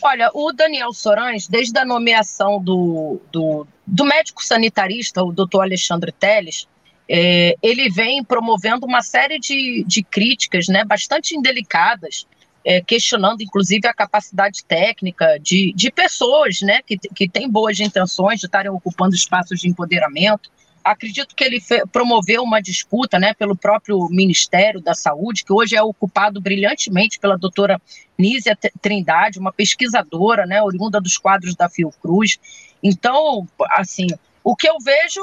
Olha, 0.00 0.30
o 0.32 0.52
Daniel 0.52 0.92
Sorães, 0.92 1.48
desde 1.48 1.76
a 1.78 1.84
nomeação 1.84 2.62
do, 2.62 3.20
do, 3.32 3.66
do 3.84 4.04
médico 4.04 4.44
sanitarista, 4.44 5.24
o 5.24 5.32
doutor 5.32 5.62
Alexandre 5.62 6.12
Teles, 6.12 6.68
é, 7.08 7.56
ele 7.62 7.90
vem 7.90 8.22
promovendo 8.22 8.86
uma 8.86 9.02
série 9.02 9.40
de, 9.40 9.82
de 9.86 10.02
críticas 10.02 10.68
né, 10.68 10.84
bastante 10.84 11.34
indelicadas, 11.34 12.26
é, 12.64 12.80
questionando 12.80 13.42
inclusive 13.42 13.88
a 13.88 13.94
capacidade 13.94 14.62
técnica 14.64 15.38
de, 15.40 15.72
de 15.74 15.90
pessoas 15.90 16.60
né, 16.60 16.80
que, 16.86 16.96
que 16.98 17.28
têm 17.28 17.50
boas 17.50 17.80
intenções 17.80 18.38
de 18.38 18.46
estarem 18.46 18.70
ocupando 18.70 19.14
espaços 19.14 19.58
de 19.60 19.68
empoderamento, 19.68 20.50
acredito 20.90 21.35
que 21.35 21.44
ele 21.44 21.62
promoveu 21.93 22.43
uma 22.43 22.61
disputa 22.61 23.19
né, 23.19 23.35
pelo 23.35 23.56
próprio 23.56 24.08
Ministério 24.08 24.81
da 24.81 24.94
Saúde, 24.94 25.44
que 25.44 25.52
hoje 25.52 25.76
é 25.76 25.82
ocupado 25.82 26.40
brilhantemente 26.40 27.19
pela 27.19 27.37
doutora 27.37 27.81
Nízia 28.17 28.56
Trindade, 28.81 29.38
uma 29.38 29.52
pesquisadora, 29.52 30.46
né, 30.46 30.62
oriunda 30.62 31.00
dos 31.00 31.19
quadros 31.19 31.55
da 31.55 31.69
Fiocruz. 31.69 32.38
Então, 32.82 33.46
assim, 33.73 34.06
o 34.43 34.56
que 34.56 34.69
eu 34.69 34.76
vejo, 34.82 35.20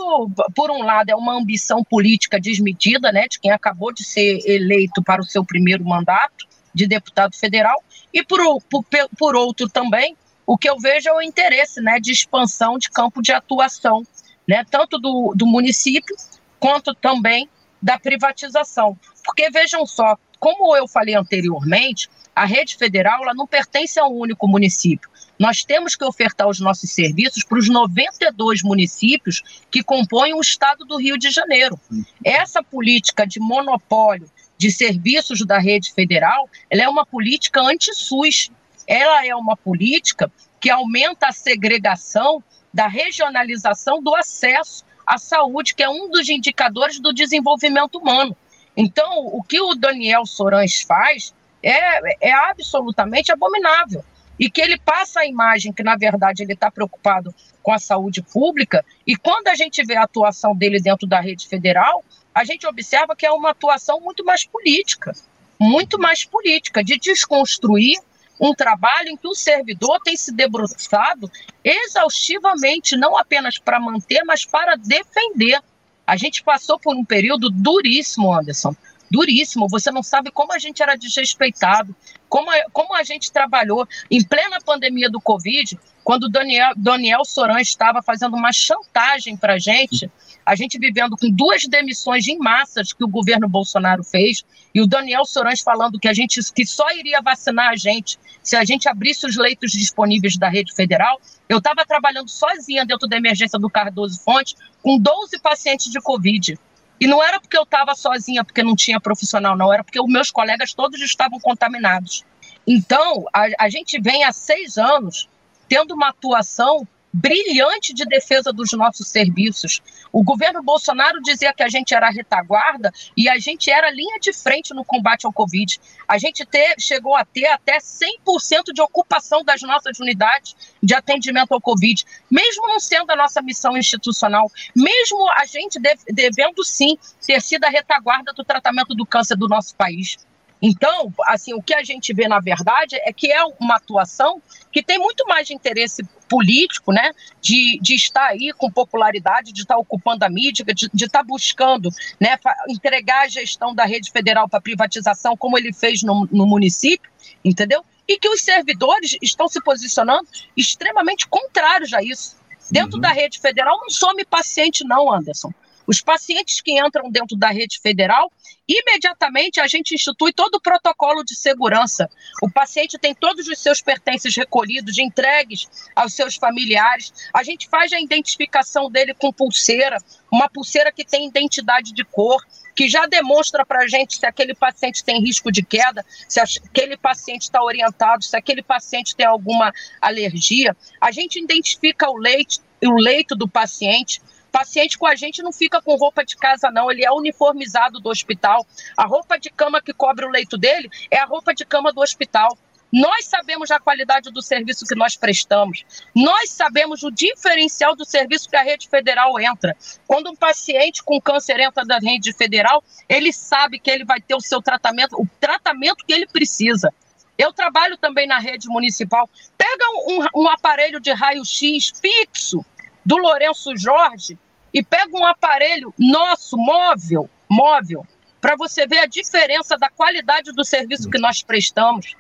por 0.54 0.70
um 0.70 0.84
lado, 0.84 1.10
é 1.10 1.16
uma 1.16 1.34
ambição 1.34 1.84
política 1.84 2.40
desmedida, 2.40 3.12
né, 3.12 3.28
de 3.28 3.40
quem 3.40 3.52
acabou 3.52 3.94
de 3.94 4.04
ser 4.04 4.40
eleito 4.46 5.02
para 5.04 5.22
o 5.22 5.26
seu 5.26 5.44
primeiro 5.44 5.84
mandato 5.84 6.48
de 6.74 6.86
deputado 6.86 7.36
federal, 7.36 7.82
e 8.14 8.24
por, 8.24 8.40
por, 8.70 8.86
por 9.18 9.36
outro 9.36 9.68
também, 9.70 10.16
o 10.46 10.58
que 10.58 10.70
eu 10.70 10.78
vejo 10.78 11.10
é 11.10 11.14
o 11.14 11.22
interesse 11.22 11.82
né, 11.82 12.00
de 12.00 12.12
expansão 12.12 12.78
de 12.78 12.90
campo 12.92 13.22
de 13.22 13.32
atuação 13.32 14.04
né, 14.48 14.64
tanto 14.70 14.98
do, 14.98 15.34
do 15.36 15.46
município 15.46 16.16
quanto 16.60 16.94
também 16.94 17.50
da 17.82 18.00
privatização. 18.00 18.98
Porque 19.24 19.50
vejam 19.50 19.86
só, 19.86 20.18
como 20.40 20.76
eu 20.76 20.88
falei 20.88 21.16
anteriormente, 21.16 22.10
a 22.36 22.46
rede 22.46 22.76
federal 22.76 23.24
ela 23.24 23.34
não 23.34 23.48
pertence 23.48 24.00
a 24.00 24.06
um 24.06 24.14
único 24.14 24.48
município. 24.48 25.10
Nós 25.40 25.64
temos 25.64 25.96
que 25.96 26.04
ofertar 26.04 26.48
os 26.48 26.60
nossos 26.60 26.92
serviços 26.92 27.44
para 27.44 27.58
os 27.58 27.70
92 27.70 28.64
municípios 28.64 29.42
que 29.70 29.84
compõem 29.84 30.34
o 30.34 30.42
estado 30.42 30.86
do 30.86 30.98
Rio 30.98 31.18
de 31.18 31.30
Janeiro. 31.30 31.80
Essa 32.24 32.64
política 32.64 33.26
de 33.26 33.40
monopólio 33.40 34.30
de 34.58 34.72
serviços 34.72 35.46
da 35.46 35.60
rede 35.60 35.94
federal, 35.94 36.50
ela 36.70 36.84
é 36.84 36.90
uma 36.90 37.06
política 37.06 37.62
anti-SUS. 37.62 38.50
Ela 38.88 39.26
é 39.26 39.36
uma 39.36 39.58
política 39.58 40.32
que 40.60 40.70
aumenta 40.70 41.28
a 41.28 41.32
segregação 41.32 42.44
da 42.76 42.88
regionalização 42.88 44.04
do 44.04 44.14
acesso 44.14 44.84
à 45.08 45.18
saúde, 45.18 45.74
que 45.74 45.82
é 45.82 45.90
um 45.90 46.10
dos 46.10 46.28
indicadores 46.28 47.00
do 47.00 47.14
desenvolvimento 47.14 47.98
humano. 47.98 48.36
Então, 48.76 49.26
o 49.28 49.42
que 49.42 49.62
o 49.62 49.74
Daniel 49.76 50.26
Sorães 50.26 50.82
faz 50.82 51.34
é, 51.64 52.28
é 52.30 52.34
absolutamente 52.34 53.32
abominável. 53.32 54.04
E 54.38 54.50
que 54.50 54.62
ele 54.62 54.78
passa 54.78 55.22
a 55.22 55.26
imagem 55.26 55.72
que, 55.72 55.82
na 55.82 55.96
verdade, 55.96 56.44
ele 56.44 56.52
está 56.52 56.70
preocupado 56.70 57.34
com 57.64 57.72
a 57.72 57.80
saúde 57.80 58.22
pública, 58.22 58.84
e 59.08 59.16
quando 59.16 59.48
a 59.48 59.56
gente 59.56 59.82
vê 59.86 59.96
a 59.96 60.04
atuação 60.04 60.54
dele 60.54 60.82
dentro 60.82 61.08
da 61.08 61.22
rede 61.22 61.48
federal, 61.48 62.04
a 62.34 62.44
gente 62.44 62.68
observa 62.68 63.16
que 63.16 63.26
é 63.26 63.32
uma 63.32 63.52
atuação 63.52 64.02
muito 64.02 64.26
mais 64.26 64.46
política 64.46 65.14
muito 65.60 66.00
mais 66.00 66.26
política, 66.26 66.84
de 66.84 66.98
desconstruir 66.98 67.98
um 68.40 68.54
trabalho 68.54 69.10
em 69.10 69.18
que 69.18 69.28
o 69.28 69.36
servidor 69.36 70.00
tem 70.02 70.16
se 70.16 70.32
debruçado 70.32 71.32
exaustivamente, 71.64 72.98
não 72.98 73.18
apenas 73.18 73.58
para 73.58 73.80
manter, 73.80 74.24
mas 74.24 74.46
para 74.46 74.76
defender. 74.76 75.60
A 76.06 76.16
gente 76.16 76.44
passou 76.44 76.80
por 76.80 76.96
um 76.96 77.04
período 77.04 77.50
duríssimo, 77.50 78.34
Anderson, 78.34 78.76
duríssimo. 79.10 79.68
Você 79.70 79.90
não 79.92 80.04
sabe 80.04 80.30
como 80.32 80.54
a 80.54 80.60
gente 80.60 80.84
era 80.84 80.96
desrespeitado, 80.96 81.96
como, 82.30 82.52
como 82.72 82.96
a 82.96 83.04
gente 83.04 83.32
trabalhou 83.32 83.88
em 84.12 84.24
plena 84.24 84.60
pandemia 84.64 85.10
do 85.10 85.22
Covid, 85.22 85.80
quando 86.04 86.30
Daniel, 86.30 86.74
Daniel 86.78 87.26
Soran 87.26 87.60
estava 87.60 88.02
fazendo 88.04 88.36
uma 88.36 88.54
chantagem 88.54 89.36
para 89.36 89.54
a 89.54 89.60
gente, 89.60 90.12
a 90.46 90.56
gente 90.56 90.78
vivendo 90.78 91.18
com 91.18 91.30
duas 91.30 91.64
demissões 91.66 92.28
em 92.28 92.38
massas 92.38 92.94
que 92.94 93.04
o 93.04 93.08
governo 93.08 93.50
Bolsonaro 93.50 94.04
fez, 94.04 94.44
e 94.74 94.82
o 94.82 94.86
Daniel 94.86 95.26
Sorães 95.26 95.62
falando 95.62 96.00
que 96.00 96.08
a 96.08 96.14
gente 96.14 96.40
que 96.54 96.66
só 96.66 96.92
iria 96.92 97.22
vacinar 97.22 97.70
a 97.70 97.76
gente 97.76 98.20
se 98.44 98.56
a 98.56 98.64
gente 98.64 98.88
abrisse 98.88 99.26
os 99.26 99.36
leitos 99.36 99.72
disponíveis 99.72 100.38
da 100.38 100.48
rede 100.48 100.74
federal. 100.74 101.20
Eu 101.50 101.58
estava 101.58 101.86
trabalhando 101.86 102.30
sozinha 102.30 102.86
dentro 102.86 103.08
da 103.08 103.18
emergência 103.18 103.58
do 103.58 103.70
Cardoso 103.70 104.20
Fonte, 104.22 104.56
com 104.84 105.00
12 105.00 105.40
pacientes 105.40 105.92
de 105.92 106.00
Covid. 106.00 106.60
E 107.00 107.08
não 107.08 107.24
era 107.24 107.40
porque 107.40 107.58
eu 107.58 107.64
estava 107.64 107.96
sozinha, 107.96 108.44
porque 108.44 108.64
não 108.64 108.76
tinha 108.76 109.00
profissional, 109.00 109.58
não, 109.58 109.74
era 109.74 109.84
porque 109.84 110.00
os 110.00 110.08
meus 110.08 110.32
colegas 110.32 110.74
todos 110.74 111.02
estavam 111.02 111.40
contaminados. 111.40 112.24
Então, 112.68 113.26
a, 113.34 113.48
a 113.60 113.70
gente 113.70 114.00
vem 114.00 114.24
há 114.24 114.32
seis 114.32 114.78
anos 114.78 115.28
tendo 115.68 115.94
uma 115.94 116.10
atuação 116.10 116.88
brilhante 117.16 117.94
de 117.94 118.04
defesa 118.06 118.52
dos 118.52 118.74
nossos 118.74 119.08
serviços. 119.08 119.82
O 120.16 120.24
governo 120.24 120.64
Bolsonaro 120.64 121.22
dizia 121.22 121.52
que 121.52 121.62
a 121.62 121.68
gente 121.68 121.94
era 121.94 122.10
retaguarda 122.10 122.90
e 123.18 123.28
a 123.28 123.38
gente 123.38 123.70
era 123.70 123.92
linha 123.92 124.18
de 124.18 124.32
frente 124.32 124.74
no 124.74 124.86
combate 124.86 125.26
ao 125.26 125.34
Covid. 125.34 125.78
A 126.08 126.18
gente 126.18 126.46
ter, 126.46 126.74
chegou 126.80 127.18
a 127.18 127.26
ter 127.26 127.48
até 127.48 127.80
100% 127.80 128.72
de 128.74 128.82
ocupação 128.82 129.44
das 129.44 129.62
nossas 129.62 130.00
unidades 130.00 130.56
de 130.82 130.96
atendimento 130.96 131.52
ao 131.52 131.60
Covid, 131.60 132.06
mesmo 132.32 132.66
não 132.66 132.80
sendo 132.80 133.12
a 133.12 133.16
nossa 133.18 133.42
missão 133.42 133.76
institucional, 133.76 134.50
mesmo 134.74 135.30
a 135.32 135.46
gente 135.46 135.78
devendo 136.08 136.64
sim 136.64 136.98
ter 137.28 137.42
sido 137.42 137.66
a 137.66 137.70
retaguarda 137.70 138.32
do 138.32 138.46
tratamento 138.46 138.96
do 138.96 139.06
câncer 139.06 139.36
do 139.36 139.50
nosso 139.50 139.76
país. 139.76 140.16
Então, 140.62 141.14
assim, 141.28 141.54
o 141.54 141.62
que 141.62 141.74
a 141.74 141.84
gente 141.84 142.14
vê 142.14 142.28
na 142.28 142.40
verdade 142.40 142.96
é 142.96 143.12
que 143.12 143.32
é 143.32 143.44
uma 143.60 143.76
atuação 143.76 144.42
que 144.72 144.82
tem 144.82 144.98
muito 144.98 145.26
mais 145.28 145.48
de 145.48 145.54
interesse 145.54 146.04
político, 146.28 146.92
né, 146.92 147.12
de, 147.42 147.80
de 147.82 147.94
estar 147.94 148.26
aí 148.26 148.52
com 148.58 148.72
popularidade, 148.72 149.54
de 149.54 149.62
estar 149.62 149.78
ocupando 149.78 150.26
a 150.26 150.30
mídia, 150.30 150.66
de, 150.66 150.90
de 150.92 151.06
estar 151.06 151.24
buscando, 151.24 151.90
né, 152.20 152.38
entregar 152.68 153.26
a 153.26 153.28
gestão 153.28 153.76
da 153.76 153.86
rede 153.86 154.12
federal 154.12 154.50
para 154.50 154.60
privatização, 154.60 155.38
como 155.38 155.58
ele 155.58 155.72
fez 155.72 156.02
no, 156.02 156.28
no 156.32 156.48
município, 156.48 157.10
entendeu? 157.44 157.84
E 158.08 158.18
que 158.18 158.30
os 158.30 158.42
servidores 158.42 159.18
estão 159.22 159.48
se 159.48 159.62
posicionando 159.62 160.28
extremamente 160.56 161.28
contrários 161.28 161.94
a 161.94 162.02
isso. 162.02 162.36
Dentro 162.70 162.96
uhum. 162.96 163.02
da 163.02 163.12
rede 163.12 163.40
federal 163.40 163.78
não 163.80 163.90
some 163.90 164.26
paciente, 164.26 164.84
não, 164.84 165.12
Anderson. 165.14 165.52
Os 165.88 166.02
pacientes 166.02 166.62
que 166.62 166.80
entram 166.80 167.10
dentro 167.10 167.38
da 167.38 167.50
rede 167.50 167.80
federal, 167.80 168.32
imediatamente 168.68 169.60
a 169.60 169.68
gente 169.68 169.94
institui 169.94 170.34
todo 170.34 170.56
o 170.56 170.62
protocolo 170.62 171.24
de 171.24 171.36
segurança. 171.36 172.10
O 172.42 172.50
paciente 172.50 172.98
tem 172.98 173.14
todos 173.14 173.48
os 173.48 173.60
seus 173.60 173.82
pertences 173.82 174.36
recolhidos, 174.36 174.98
entregues 174.98 175.68
aos 175.96 176.14
seus 176.14 176.36
familiares. 176.36 177.14
A 177.34 177.44
gente 177.44 177.70
faz 177.70 177.94
a 177.94 178.00
identificação 178.00 178.90
dele 178.90 179.14
com 179.14 179.32
pulseira, 179.32 179.98
uma 180.32 180.50
pulseira 180.50 180.92
que 180.92 181.06
tem 181.06 181.28
identidade 181.28 181.94
de 181.94 182.04
cor, 182.04 182.44
que 182.76 182.90
já 182.90 183.06
demonstra 183.06 183.66
para 183.66 183.84
a 183.84 183.88
gente 183.88 184.18
se 184.18 184.26
aquele 184.26 184.54
paciente 184.54 185.04
tem 185.04 185.22
risco 185.22 185.52
de 185.52 185.64
queda, 185.64 186.06
se 186.28 186.40
aquele 186.40 186.98
paciente 186.98 187.44
está 187.44 187.64
orientado, 187.64 188.24
se 188.24 188.36
aquele 188.36 188.62
paciente 188.62 189.16
tem 189.16 189.26
alguma 189.26 189.72
alergia. 190.02 190.76
A 191.00 191.12
gente 191.12 191.40
identifica 191.40 192.10
o 192.10 192.18
leito, 192.18 192.60
o 192.84 193.00
leito 193.00 193.36
do 193.36 193.48
paciente, 193.48 194.22
Paciente 194.56 194.98
com 194.98 195.06
a 195.06 195.18
gente 195.18 195.44
não 195.44 195.52
fica 195.52 195.82
com 195.82 195.98
roupa 195.98 196.24
de 196.24 196.38
casa, 196.38 196.72
não. 196.72 196.90
Ele 196.90 197.04
é 197.04 197.12
uniformizado 197.12 198.00
do 198.00 198.08
hospital. 198.08 198.66
A 198.96 199.06
roupa 199.06 199.38
de 199.38 199.50
cama 199.50 199.82
que 199.82 199.92
cobre 199.92 200.26
o 200.26 200.30
leito 200.30 200.58
dele 200.58 200.90
é 201.12 201.20
a 201.20 201.26
roupa 201.26 201.54
de 201.54 201.66
cama 201.66 201.92
do 201.92 202.00
hospital. 202.00 202.58
Nós 202.90 203.26
sabemos 203.26 203.70
a 203.70 203.82
qualidade 203.82 204.32
do 204.32 204.42
serviço 204.42 204.86
que 204.86 204.96
nós 204.96 205.18
prestamos. 205.18 205.84
Nós 206.16 206.52
sabemos 206.52 207.04
o 207.04 207.12
diferencial 207.12 207.98
do 207.98 208.06
serviço 208.06 208.50
que 208.50 208.56
a 208.56 208.64
rede 208.64 208.88
federal 208.88 209.38
entra. 209.42 209.76
Quando 210.08 210.30
um 210.30 210.36
paciente 210.38 211.04
com 211.04 211.20
câncer 211.20 211.60
entra 211.60 211.84
da 211.84 211.98
rede 211.98 212.32
federal, 212.32 212.82
ele 213.10 213.34
sabe 213.34 213.78
que 213.78 213.92
ele 213.92 214.06
vai 214.06 214.22
ter 214.22 214.36
o 214.36 214.40
seu 214.40 214.62
tratamento, 214.62 215.22
o 215.22 215.28
tratamento 215.38 216.06
que 216.06 216.14
ele 216.14 216.28
precisa. 216.28 216.94
Eu 217.38 217.52
trabalho 217.52 217.98
também 217.98 218.26
na 218.26 218.40
rede 218.40 218.70
municipal. 218.70 219.30
Pega 219.58 219.86
um, 220.08 220.44
um 220.44 220.48
aparelho 220.48 221.02
de 221.02 221.12
raio-x 221.12 221.92
fixo 222.00 222.66
do 223.06 223.18
Lourenço 223.18 223.76
Jorge 223.76 224.40
e 224.76 224.84
pega 224.84 225.18
um 225.18 225.26
aparelho 225.26 225.94
nosso, 225.98 226.58
móvel, 226.58 227.30
móvel, 227.50 228.06
para 228.42 228.58
você 228.58 228.86
ver 228.86 229.00
a 229.00 229.06
diferença 229.06 229.78
da 229.78 229.90
qualidade 229.90 230.52
do 230.52 230.66
serviço 230.66 231.10
que 231.10 231.18
nós 231.18 231.42
prestamos. 231.42 232.14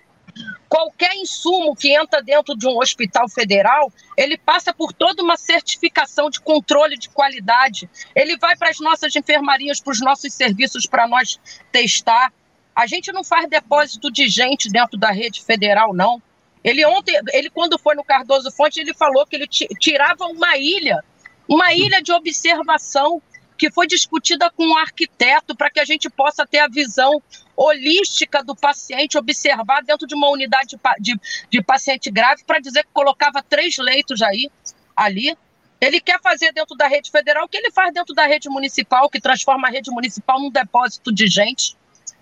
Qualquer 0.70 1.14
insumo 1.16 1.76
que 1.76 1.94
entra 1.94 2.24
dentro 2.24 2.58
de 2.58 2.66
um 2.66 2.78
hospital 2.80 3.28
federal, 3.28 3.92
ele 4.16 4.38
passa 4.38 4.74
por 4.74 4.94
toda 4.94 5.22
uma 5.22 5.36
certificação 5.36 6.30
de 6.30 6.40
controle 6.40 6.98
de 6.98 7.10
qualidade. 7.10 7.90
Ele 8.16 8.38
vai 8.38 8.56
para 8.56 8.70
as 8.70 8.80
nossas 8.80 9.14
enfermarias, 9.14 9.82
para 9.82 9.92
os 9.92 10.00
nossos 10.00 10.34
serviços 10.34 10.86
para 10.86 11.10
nós 11.10 11.38
testar. 11.74 12.32
A 12.74 12.88
gente 12.88 13.12
não 13.12 13.24
faz 13.24 13.50
depósito 13.50 14.10
de 14.10 14.30
gente 14.30 14.70
dentro 14.70 14.98
da 14.98 15.12
rede 15.12 15.44
federal, 15.44 15.94
não. 15.94 16.22
Ele 16.64 16.86
ontem, 16.86 17.20
ele 17.34 17.50
quando 17.50 17.78
foi 17.78 17.96
no 17.96 18.04
Cardoso 18.04 18.50
Fonte, 18.50 18.80
ele 18.80 18.94
falou 18.94 19.26
que 19.26 19.36
ele 19.36 19.48
tirava 19.48 20.26
uma 20.28 20.58
ilha 20.58 21.04
uma 21.48 21.74
ilha 21.74 22.02
de 22.02 22.12
observação 22.12 23.22
que 23.58 23.72
foi 23.72 23.88
discutida 23.88 24.50
com 24.50 24.66
um 24.66 24.78
arquiteto 24.78 25.56
para 25.56 25.70
que 25.70 25.80
a 25.80 25.86
gente 25.86 26.10
possa 26.10 26.46
ter 26.46 26.60
a 26.60 26.68
visão 26.68 27.22
holística 27.56 28.44
do 28.44 28.56
paciente, 28.56 29.18
observar 29.18 29.82
dentro 29.84 30.06
de 30.06 30.14
uma 30.14 30.30
unidade 30.30 30.76
de, 31.00 31.14
de, 31.14 31.20
de 31.50 31.64
paciente 31.64 32.12
grave, 32.12 32.44
para 32.44 32.60
dizer 32.60 32.84
que 32.84 32.90
colocava 32.94 33.42
três 33.42 33.78
leitos 33.78 34.22
aí, 34.22 34.50
ali. 34.96 35.38
Ele 35.80 36.00
quer 36.00 36.20
fazer 36.22 36.52
dentro 36.54 36.76
da 36.76 36.88
rede 36.88 37.12
federal 37.12 37.46
o 37.46 37.48
que 37.48 37.58
ele 37.58 37.72
faz 37.72 37.94
dentro 37.94 38.14
da 38.14 38.26
rede 38.26 38.50
municipal, 38.50 39.10
que 39.10 39.22
transforma 39.22 39.68
a 39.68 39.72
rede 39.72 39.92
municipal 39.92 40.40
num 40.40 40.50
depósito 40.50 41.14
de 41.14 41.28
gente, 41.28 41.78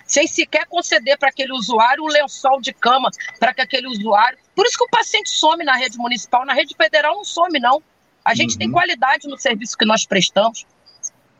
sem 0.06 0.28
sequer 0.28 0.66
conceder 0.68 1.18
para 1.18 1.30
aquele 1.30 1.54
usuário 1.54 2.04
um 2.04 2.08
lençol 2.08 2.60
de 2.60 2.74
cama 2.74 3.10
para 3.40 3.54
que 3.54 3.62
aquele 3.62 3.88
usuário. 3.88 4.38
Por 4.56 4.66
isso 4.66 4.78
que 4.78 4.84
o 4.84 4.90
paciente 4.90 5.30
some 5.30 5.64
na 5.64 5.76
rede 5.76 5.98
municipal, 5.98 6.46
na 6.46 6.54
rede 6.54 6.76
federal 6.76 7.16
não 7.16 7.24
some, 7.24 7.60
não. 7.60 7.82
A 8.24 8.34
gente 8.34 8.54
uhum. 8.54 8.60
tem 8.60 8.72
qualidade 8.72 9.28
no 9.28 9.38
serviço 9.38 9.78
que 9.78 9.86
nós 9.86 10.06
prestamos. 10.06 10.66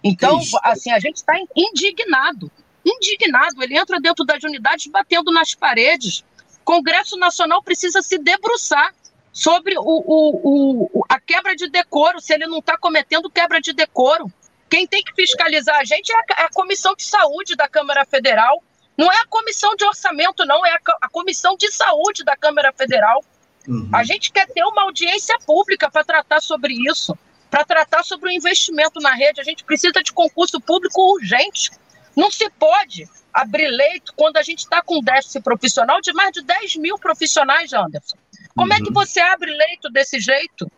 Então, 0.04 0.40
assim, 0.64 0.92
a 0.92 1.00
gente 1.00 1.18
está 1.18 1.34
indignado. 1.56 2.52
Indignado. 2.86 3.64
Ele 3.64 3.78
entra 3.78 4.00
dentro 4.00 4.26
das 4.26 4.44
unidades 4.44 4.88
batendo 4.88 5.32
nas 5.32 5.56
paredes. 5.56 6.24
Congresso 6.66 7.18
Nacional 7.18 7.64
precisa 7.64 8.02
se 8.02 8.18
debruçar 8.18 8.94
sobre 9.32 9.76
o, 9.78 9.82
o, 9.84 10.90
o, 10.94 11.06
a 11.10 11.20
quebra 11.20 11.56
de 11.56 11.68
decoro, 11.68 12.22
se 12.22 12.34
ele 12.34 12.46
não 12.46 12.60
está 12.60 12.78
cometendo 12.78 13.30
quebra 13.30 13.60
de 13.60 13.74
decoro. 13.74 14.32
Quem 14.70 14.86
tem 14.86 15.04
que 15.04 15.14
fiscalizar 15.14 15.80
a 15.80 15.84
gente 15.84 16.12
é 16.12 16.16
a, 16.16 16.42
é 16.42 16.46
a, 16.46 16.50
Comissão 16.50 16.96
de 16.96 17.04
Saúde 17.04 17.56
da 17.56 17.68
Câmara 17.68 18.06
Federal. 18.06 18.64
Não 18.98 19.12
é 19.12 19.22
a 19.22 19.26
Comissão 19.26 19.76
de 19.76 19.84
Orçamento, 19.86 20.46
não, 20.46 20.64
é 20.66 20.72
a, 20.72 20.80
a 21.02 21.10
Comissão 21.10 21.56
de 21.58 21.72
Saúde 21.72 22.24
da 22.24 22.38
Câmara 22.38 22.72
Federal. 22.74 23.24
Uhum. 23.68 23.90
A 23.94 24.04
gente 24.04 24.32
quer 24.32 24.48
ter 24.48 24.64
uma 24.64 24.84
audiência 24.84 25.38
pública 25.46 25.90
para 25.90 26.04
tratar 26.04 26.42
sobre 26.42 26.74
isso, 26.90 27.18
para 27.50 27.64
tratar 27.64 28.04
sobre 28.04 28.30
o 28.30 28.32
investimento 28.32 29.00
na 29.00 29.14
rede. 29.14 29.42
A 29.42 29.44
gente 29.44 29.64
precisa 29.64 30.02
de 30.04 30.12
concurso 30.12 30.60
público 30.60 31.02
urgente. 31.14 31.72
Não 32.16 32.30
se 32.30 32.50
pode 32.52 33.08
abrir 33.34 33.68
leito 33.68 34.14
quando 34.16 34.38
a 34.38 34.44
gente 34.44 34.60
está 34.60 34.82
com 34.82 35.02
déficit 35.02 35.42
profissional 35.42 36.00
de 36.02 36.14
mais 36.14 36.32
de 36.32 36.42
10 36.44 36.76
mil 36.76 36.98
profissionais, 36.98 37.74
Anderson. 37.74 38.18
Como 38.56 38.72
uhum. 38.72 38.78
é 38.78 38.82
que 38.82 38.88
uhum. 38.88 38.94
você 38.94 39.20
abre 39.20 39.52
leito 39.52 39.90
desse 39.90 40.20
jeito? 40.20 40.70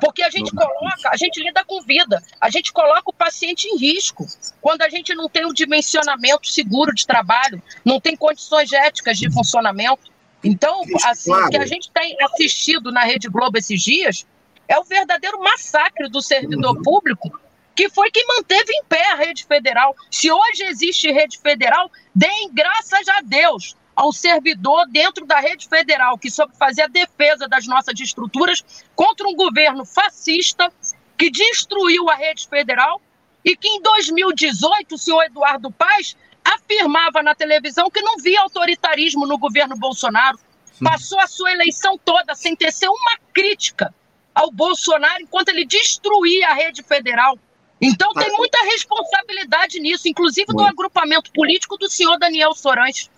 Porque 0.00 0.22
a 0.22 0.30
gente 0.30 0.50
coloca, 0.52 1.10
a 1.10 1.16
gente 1.16 1.42
lida 1.42 1.62
com 1.64 1.82
vida, 1.82 2.22
a 2.40 2.48
gente 2.48 2.72
coloca 2.72 3.10
o 3.10 3.12
paciente 3.12 3.68
em 3.68 3.76
risco. 3.76 4.26
Quando 4.60 4.82
a 4.82 4.88
gente 4.88 5.14
não 5.14 5.28
tem 5.28 5.44
um 5.44 5.52
dimensionamento 5.52 6.48
seguro 6.48 6.94
de 6.94 7.06
trabalho, 7.06 7.62
não 7.84 8.00
tem 8.00 8.16
condições 8.16 8.72
éticas 8.72 9.18
de 9.18 9.30
funcionamento. 9.30 10.15
Então, 10.46 10.82
assim, 11.04 11.30
claro. 11.30 11.46
o 11.46 11.50
que 11.50 11.56
a 11.56 11.66
gente 11.66 11.90
tem 11.90 12.16
assistido 12.22 12.92
na 12.92 13.02
Rede 13.02 13.28
Globo 13.28 13.58
esses 13.58 13.82
dias 13.82 14.26
é 14.68 14.78
o 14.78 14.84
verdadeiro 14.84 15.38
massacre 15.40 16.08
do 16.08 16.22
servidor 16.22 16.76
uhum. 16.76 16.82
público, 16.82 17.40
que 17.74 17.88
foi 17.88 18.10
quem 18.10 18.26
manteve 18.26 18.72
em 18.72 18.84
pé 18.84 19.12
a 19.12 19.16
rede 19.16 19.44
federal. 19.44 19.94
Se 20.10 20.30
hoje 20.30 20.62
existe 20.64 21.10
rede 21.10 21.38
federal, 21.38 21.90
deem 22.14 22.50
graças 22.52 23.08
a 23.08 23.20
Deus 23.22 23.76
ao 23.94 24.12
servidor 24.12 24.86
dentro 24.88 25.24
da 25.24 25.40
rede 25.40 25.66
federal 25.68 26.18
que 26.18 26.30
soube 26.30 26.54
fazer 26.56 26.82
a 26.82 26.86
defesa 26.86 27.48
das 27.48 27.66
nossas 27.66 27.98
estruturas 27.98 28.62
contra 28.94 29.26
um 29.26 29.34
governo 29.34 29.84
fascista 29.84 30.70
que 31.16 31.30
destruiu 31.30 32.08
a 32.10 32.14
rede 32.14 32.46
federal 32.46 33.00
e 33.42 33.56
que 33.56 33.68
em 33.68 33.80
2018 33.80 34.94
o 34.94 34.98
senhor 34.98 35.22
Eduardo 35.24 35.70
Paes 35.70 36.16
afirmava 36.56 37.22
na 37.22 37.34
televisão 37.34 37.90
que 37.90 38.00
não 38.00 38.16
via 38.16 38.40
autoritarismo 38.42 39.26
no 39.26 39.38
governo 39.38 39.76
Bolsonaro. 39.76 40.38
Passou 40.82 41.18
a 41.20 41.26
sua 41.26 41.52
eleição 41.52 41.98
toda 42.04 42.34
sem 42.34 42.54
tecer 42.54 42.88
uma 42.88 43.18
crítica 43.32 43.94
ao 44.34 44.50
Bolsonaro 44.50 45.22
enquanto 45.22 45.48
ele 45.48 45.64
destruía 45.64 46.48
a 46.48 46.54
rede 46.54 46.82
federal. 46.82 47.38
Então 47.80 48.12
tem 48.12 48.30
muita 48.32 48.58
responsabilidade 48.64 49.80
nisso, 49.80 50.08
inclusive 50.08 50.46
do 50.46 50.64
agrupamento 50.64 51.30
político 51.32 51.76
do 51.76 51.88
senhor 51.88 52.18
Daniel 52.18 52.54
Sorães. 52.54 53.10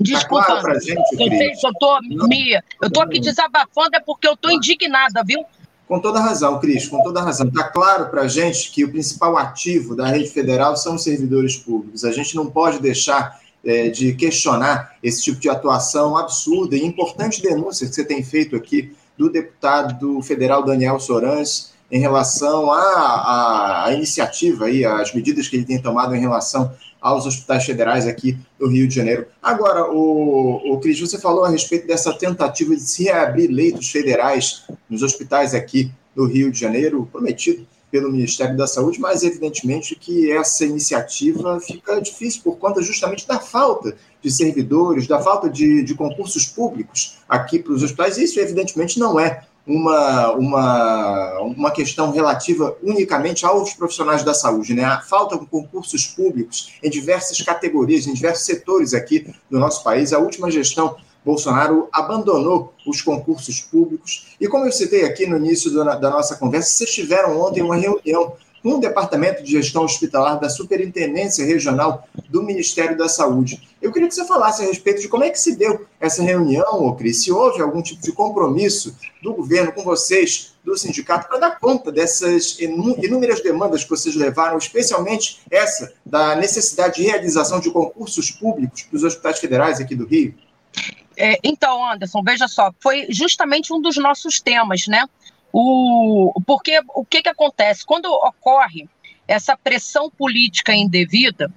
Desculpa, 0.00 0.46
tá 0.46 0.60
claro 0.60 0.80
gente, 0.80 0.98
eu, 1.12 1.28
sei, 1.28 1.52
eu 1.52 1.72
tô, 1.78 1.98
Mia, 2.26 2.64
eu 2.80 2.90
tô 2.90 3.00
aqui 3.00 3.20
desabafando 3.20 3.94
é 3.94 4.00
porque 4.00 4.26
eu 4.26 4.36
tô 4.36 4.50
indignada, 4.50 5.22
viu? 5.24 5.44
Com 5.92 6.00
toda 6.00 6.20
razão, 6.20 6.58
Cris, 6.58 6.88
com 6.88 7.02
toda 7.02 7.20
razão. 7.20 7.48
Está 7.48 7.64
claro 7.64 8.08
para 8.08 8.22
a 8.22 8.26
gente 8.26 8.72
que 8.72 8.82
o 8.82 8.90
principal 8.90 9.36
ativo 9.36 9.94
da 9.94 10.06
rede 10.06 10.30
federal 10.30 10.74
são 10.74 10.94
os 10.94 11.02
servidores 11.02 11.58
públicos. 11.58 12.02
A 12.02 12.10
gente 12.10 12.34
não 12.34 12.46
pode 12.46 12.78
deixar 12.78 13.38
é, 13.62 13.90
de 13.90 14.14
questionar 14.14 14.96
esse 15.02 15.22
tipo 15.22 15.38
de 15.38 15.50
atuação 15.50 16.16
absurda 16.16 16.74
e 16.74 16.82
importante 16.82 17.42
denúncia 17.42 17.86
que 17.86 17.94
você 17.94 18.06
tem 18.06 18.22
feito 18.22 18.56
aqui 18.56 18.96
do 19.18 19.28
deputado 19.28 20.22
federal 20.22 20.64
Daniel 20.64 20.98
Sorans, 20.98 21.74
em 21.92 22.00
relação 22.00 22.72
à, 22.72 23.84
à, 23.84 23.92
iniciativa 23.92 24.70
e 24.70 24.82
às 24.82 25.14
medidas 25.14 25.46
que 25.46 25.56
ele 25.56 25.66
tem 25.66 25.80
tomado 25.80 26.16
em 26.16 26.20
relação 26.20 26.72
aos 26.98 27.26
hospitais 27.26 27.66
federais 27.66 28.06
aqui 28.06 28.38
do 28.58 28.66
Rio 28.66 28.88
de 28.88 28.94
Janeiro. 28.94 29.26
Agora, 29.42 29.92
o, 29.92 30.72
o 30.72 30.80
Cris, 30.80 30.98
você 30.98 31.18
falou 31.18 31.44
a 31.44 31.50
respeito 31.50 31.86
dessa 31.86 32.14
tentativa 32.14 32.74
de 32.74 32.80
se 32.80 33.04
reabrir 33.04 33.50
leitos 33.50 33.90
federais 33.90 34.64
nos 34.88 35.02
hospitais 35.02 35.54
aqui 35.54 35.92
do 36.16 36.24
Rio 36.24 36.50
de 36.50 36.58
Janeiro, 36.58 37.06
prometido 37.12 37.66
pelo 37.90 38.10
Ministério 38.10 38.56
da 38.56 38.66
Saúde, 38.66 38.98
mas 38.98 39.22
evidentemente 39.22 39.94
que 39.94 40.32
essa 40.32 40.64
iniciativa 40.64 41.60
fica 41.60 42.00
difícil 42.00 42.40
por 42.42 42.56
conta 42.56 42.80
justamente 42.80 43.28
da 43.28 43.38
falta 43.38 43.94
de 44.22 44.30
servidores, 44.30 45.06
da 45.06 45.20
falta 45.20 45.50
de, 45.50 45.82
de 45.82 45.94
concursos 45.94 46.46
públicos 46.46 47.18
aqui 47.28 47.58
para 47.58 47.74
os 47.74 47.82
hospitais. 47.82 48.16
Isso, 48.16 48.40
evidentemente, 48.40 48.98
não 48.98 49.20
é 49.20 49.42
uma, 49.66 50.32
uma, 50.32 51.40
uma 51.40 51.70
questão 51.70 52.10
relativa 52.10 52.76
unicamente 52.82 53.46
aos 53.46 53.74
profissionais 53.74 54.22
da 54.22 54.34
saúde, 54.34 54.74
né? 54.74 54.84
A 54.84 55.00
falta 55.00 55.38
de 55.38 55.46
concursos 55.46 56.06
públicos 56.06 56.74
em 56.82 56.90
diversas 56.90 57.40
categorias, 57.40 58.06
em 58.06 58.12
diversos 58.12 58.44
setores 58.44 58.92
aqui 58.92 59.32
do 59.50 59.58
nosso 59.58 59.84
país. 59.84 60.12
A 60.12 60.18
última 60.18 60.50
gestão 60.50 60.96
Bolsonaro 61.24 61.88
abandonou 61.92 62.74
os 62.86 63.00
concursos 63.00 63.60
públicos. 63.60 64.34
E 64.40 64.48
como 64.48 64.66
eu 64.66 64.72
citei 64.72 65.04
aqui 65.04 65.26
no 65.26 65.36
início 65.36 65.72
da 65.72 66.10
nossa 66.10 66.36
conversa, 66.36 66.70
vocês 66.70 66.90
tiveram 66.90 67.40
ontem 67.40 67.62
uma 67.62 67.76
reunião 67.76 68.34
com 68.62 68.74
o 68.74 68.80
Departamento 68.80 69.42
de 69.42 69.50
Gestão 69.50 69.84
Hospitalar 69.84 70.38
da 70.38 70.48
Superintendência 70.48 71.44
Regional 71.44 72.06
do 72.28 72.42
Ministério 72.42 72.96
da 72.96 73.08
Saúde. 73.08 73.60
Eu 73.80 73.90
queria 73.90 74.08
que 74.08 74.14
você 74.14 74.24
falasse 74.24 74.62
a 74.62 74.66
respeito 74.66 75.00
de 75.00 75.08
como 75.08 75.24
é 75.24 75.30
que 75.30 75.38
se 75.38 75.56
deu 75.56 75.84
essa 76.00 76.22
reunião, 76.22 76.84
ô 76.84 76.94
Cris, 76.94 77.24
se 77.24 77.32
houve 77.32 77.60
algum 77.60 77.82
tipo 77.82 78.00
de 78.00 78.12
compromisso 78.12 78.96
do 79.20 79.34
governo 79.34 79.72
com 79.72 79.82
vocês, 79.82 80.54
do 80.64 80.76
sindicato, 80.76 81.28
para 81.28 81.38
dar 81.38 81.58
conta 81.58 81.90
dessas 81.90 82.58
inúmeras 82.60 83.42
demandas 83.42 83.82
que 83.82 83.90
vocês 83.90 84.14
levaram, 84.14 84.56
especialmente 84.56 85.40
essa 85.50 85.92
da 86.06 86.36
necessidade 86.36 86.96
de 86.96 87.02
realização 87.02 87.58
de 87.58 87.70
concursos 87.70 88.30
públicos 88.30 88.82
para 88.82 88.96
os 88.96 89.02
hospitais 89.02 89.40
federais 89.40 89.80
aqui 89.80 89.96
do 89.96 90.06
Rio. 90.06 90.34
É, 91.16 91.38
então, 91.42 91.84
Anderson, 91.92 92.22
veja 92.22 92.48
só, 92.48 92.72
foi 92.80 93.06
justamente 93.10 93.72
um 93.72 93.80
dos 93.80 93.96
nossos 93.96 94.40
temas, 94.40 94.86
né? 94.86 95.04
O, 95.52 96.32
porque 96.46 96.80
o 96.94 97.04
que, 97.04 97.22
que 97.22 97.28
acontece? 97.28 97.84
Quando 97.84 98.06
ocorre 98.06 98.88
essa 99.28 99.56
pressão 99.56 100.10
política 100.10 100.74
indevida, 100.74 101.52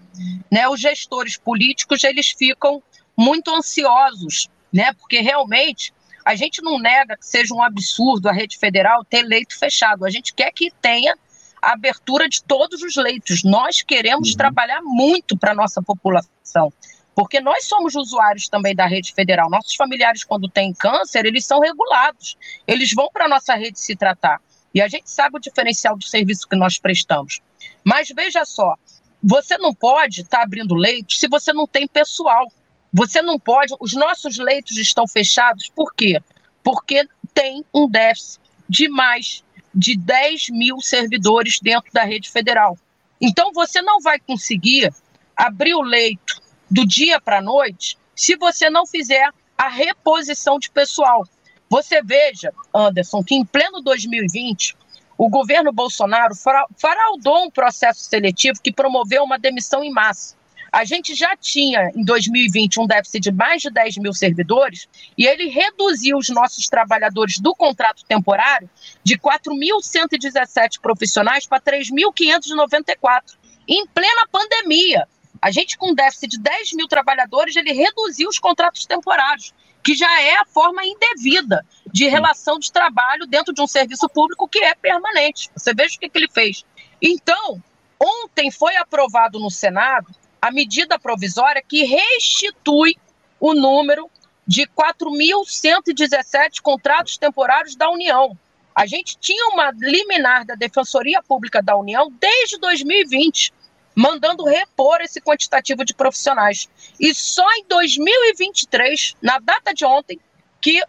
né, 0.51 0.67
os 0.67 0.79
gestores 0.79 1.37
políticos 1.37 2.03
eles 2.03 2.27
ficam 2.37 2.81
muito 3.17 3.53
ansiosos, 3.53 4.49
né? 4.71 4.93
Porque 4.93 5.19
realmente 5.21 5.93
a 6.23 6.35
gente 6.35 6.61
não 6.61 6.79
nega 6.79 7.15
que 7.17 7.25
seja 7.25 7.53
um 7.53 7.61
absurdo 7.61 8.27
a 8.27 8.33
rede 8.33 8.57
federal 8.57 9.05
ter 9.05 9.23
leito 9.23 9.57
fechado. 9.57 10.05
A 10.05 10.09
gente 10.09 10.33
quer 10.33 10.51
que 10.51 10.71
tenha 10.81 11.15
a 11.61 11.73
abertura 11.73 12.27
de 12.27 12.43
todos 12.43 12.81
os 12.81 12.95
leitos. 12.95 13.43
Nós 13.43 13.81
queremos 13.81 14.31
uhum. 14.31 14.37
trabalhar 14.37 14.81
muito 14.81 15.37
para 15.37 15.51
a 15.51 15.55
nossa 15.55 15.81
população. 15.81 16.73
Porque 17.15 17.39
nós 17.39 17.65
somos 17.65 17.95
usuários 17.95 18.49
também 18.49 18.75
da 18.75 18.85
rede 18.85 19.13
federal. 19.13 19.49
Nossos 19.49 19.73
familiares, 19.75 20.25
quando 20.25 20.49
têm 20.49 20.73
câncer, 20.73 21.25
eles 21.25 21.45
são 21.45 21.61
regulados. 21.61 22.37
Eles 22.67 22.91
vão 22.93 23.09
para 23.11 23.25
a 23.25 23.29
nossa 23.29 23.55
rede 23.55 23.79
se 23.79 23.95
tratar. 23.95 24.41
E 24.73 24.81
a 24.81 24.87
gente 24.89 25.09
sabe 25.09 25.37
o 25.37 25.39
diferencial 25.39 25.97
do 25.97 26.03
serviço 26.03 26.47
que 26.47 26.57
nós 26.57 26.77
prestamos. 26.77 27.39
Mas 27.85 28.09
veja 28.13 28.43
só, 28.43 28.75
você 29.23 29.57
não 29.57 29.73
pode 29.73 30.21
estar 30.21 30.39
tá 30.39 30.43
abrindo 30.43 30.75
leitos 30.75 31.17
se 31.17 31.29
você 31.29 31.53
não 31.53 31.65
tem 31.65 31.87
pessoal. 31.87 32.51
Você 32.91 33.21
não 33.21 33.39
pode. 33.39 33.73
Os 33.79 33.93
nossos 33.93 34.37
leitos 34.37 34.77
estão 34.77 35.07
fechados, 35.07 35.71
por 35.73 35.93
quê? 35.95 36.21
Porque 36.61 37.07
tem 37.33 37.63
um 37.73 37.89
déficit 37.89 38.41
de 38.67 38.89
mais 38.89 39.43
de 39.73 39.97
10 39.97 40.49
mil 40.49 40.79
servidores 40.81 41.59
dentro 41.61 41.91
da 41.93 42.03
rede 42.03 42.29
federal. 42.29 42.77
Então, 43.19 43.51
você 43.53 43.81
não 43.81 43.99
vai 44.01 44.19
conseguir 44.19 44.93
abrir 45.35 45.75
o 45.75 45.81
leito 45.81 46.41
do 46.75 46.85
dia 46.85 47.21
para 47.21 47.37
a 47.37 47.41
noite 47.41 47.97
se 48.13 48.35
você 48.35 48.69
não 48.69 48.85
fizer 48.85 49.29
a 49.57 49.69
reposição 49.69 50.59
de 50.59 50.69
pessoal. 50.69 51.25
Você 51.69 52.01
veja, 52.03 52.53
Anderson, 52.73 53.23
que 53.23 53.33
em 53.33 53.45
pleno 53.45 53.81
2020, 53.81 54.75
o 55.17 55.29
governo 55.29 55.71
Bolsonaro 55.71 56.35
faraudou 56.77 57.45
um 57.45 57.49
processo 57.49 58.01
seletivo 58.01 58.61
que 58.61 58.73
promoveu 58.73 59.23
uma 59.23 59.39
demissão 59.39 59.85
em 59.85 59.89
massa. 59.89 60.35
A 60.69 60.83
gente 60.83 61.15
já 61.15 61.37
tinha, 61.37 61.89
em 61.95 62.03
2020, 62.03 62.81
um 62.81 62.85
déficit 62.85 63.21
de 63.21 63.31
mais 63.31 63.61
de 63.61 63.69
10 63.69 63.95
mil 63.99 64.11
servidores 64.11 64.89
e 65.17 65.25
ele 65.25 65.47
reduziu 65.47 66.17
os 66.17 66.27
nossos 66.27 66.67
trabalhadores 66.67 67.39
do 67.39 67.55
contrato 67.55 68.03
temporário 68.05 68.69
de 69.01 69.17
4.117 69.17 70.81
profissionais 70.81 71.47
para 71.47 71.61
3.594, 71.61 73.21
em 73.65 73.87
plena 73.87 74.27
pandemia. 74.29 75.07
A 75.45 75.51
gente, 75.51 75.77
com 75.77 75.93
déficit 75.93 76.27
de 76.27 76.39
10 76.39 76.73
mil 76.73 76.87
trabalhadores, 76.87 77.55
ele 77.55 77.71
reduziu 77.71 78.27
os 78.27 78.39
contratos 78.39 78.83
temporários, 78.87 79.53
que 79.83 79.93
já 79.93 80.19
é 80.19 80.37
a 80.37 80.45
forma 80.45 80.83
indevida 80.83 81.63
de 81.93 82.07
relação 82.07 82.57
de 82.57 82.71
trabalho 82.71 83.27
dentro 83.27 83.53
de 83.53 83.61
um 83.61 83.67
serviço 83.67 84.09
público 84.09 84.47
que 84.47 84.57
é 84.57 84.73
permanente. 84.73 85.51
Você 85.55 85.71
veja 85.71 85.97
o 85.97 85.99
que, 85.99 86.09
que 86.09 86.17
ele 86.17 86.31
fez. 86.31 86.65
Então, 86.99 87.61
ontem 88.01 88.49
foi 88.49 88.75
aprovado 88.75 89.37
no 89.37 89.51
Senado 89.51 90.07
a 90.41 90.49
medida 90.49 90.97
provisória 90.97 91.61
que 91.61 91.83
restitui 91.83 92.95
o 93.39 93.53
número 93.53 94.09
de 94.47 94.65
4.117 94.65 96.59
contratos 96.59 97.19
temporários 97.19 97.75
da 97.75 97.87
União. 97.91 98.35
A 98.73 98.87
gente 98.87 99.15
tinha 99.19 99.47
uma 99.49 99.69
liminar 99.69 100.43
da 100.43 100.55
Defensoria 100.55 101.21
Pública 101.21 101.61
da 101.61 101.77
União 101.77 102.11
desde 102.19 102.57
2020 102.57 103.53
mandando 103.95 104.43
repor 104.43 104.99
esse 105.01 105.21
quantitativo 105.21 105.85
de 105.85 105.93
profissionais. 105.93 106.69
E 106.99 107.15
só 107.15 107.49
em 107.53 107.65
2023, 107.67 109.15
na 109.21 109.39
data 109.39 109.73
de 109.73 109.85
ontem, 109.85 110.19
que 110.61 110.81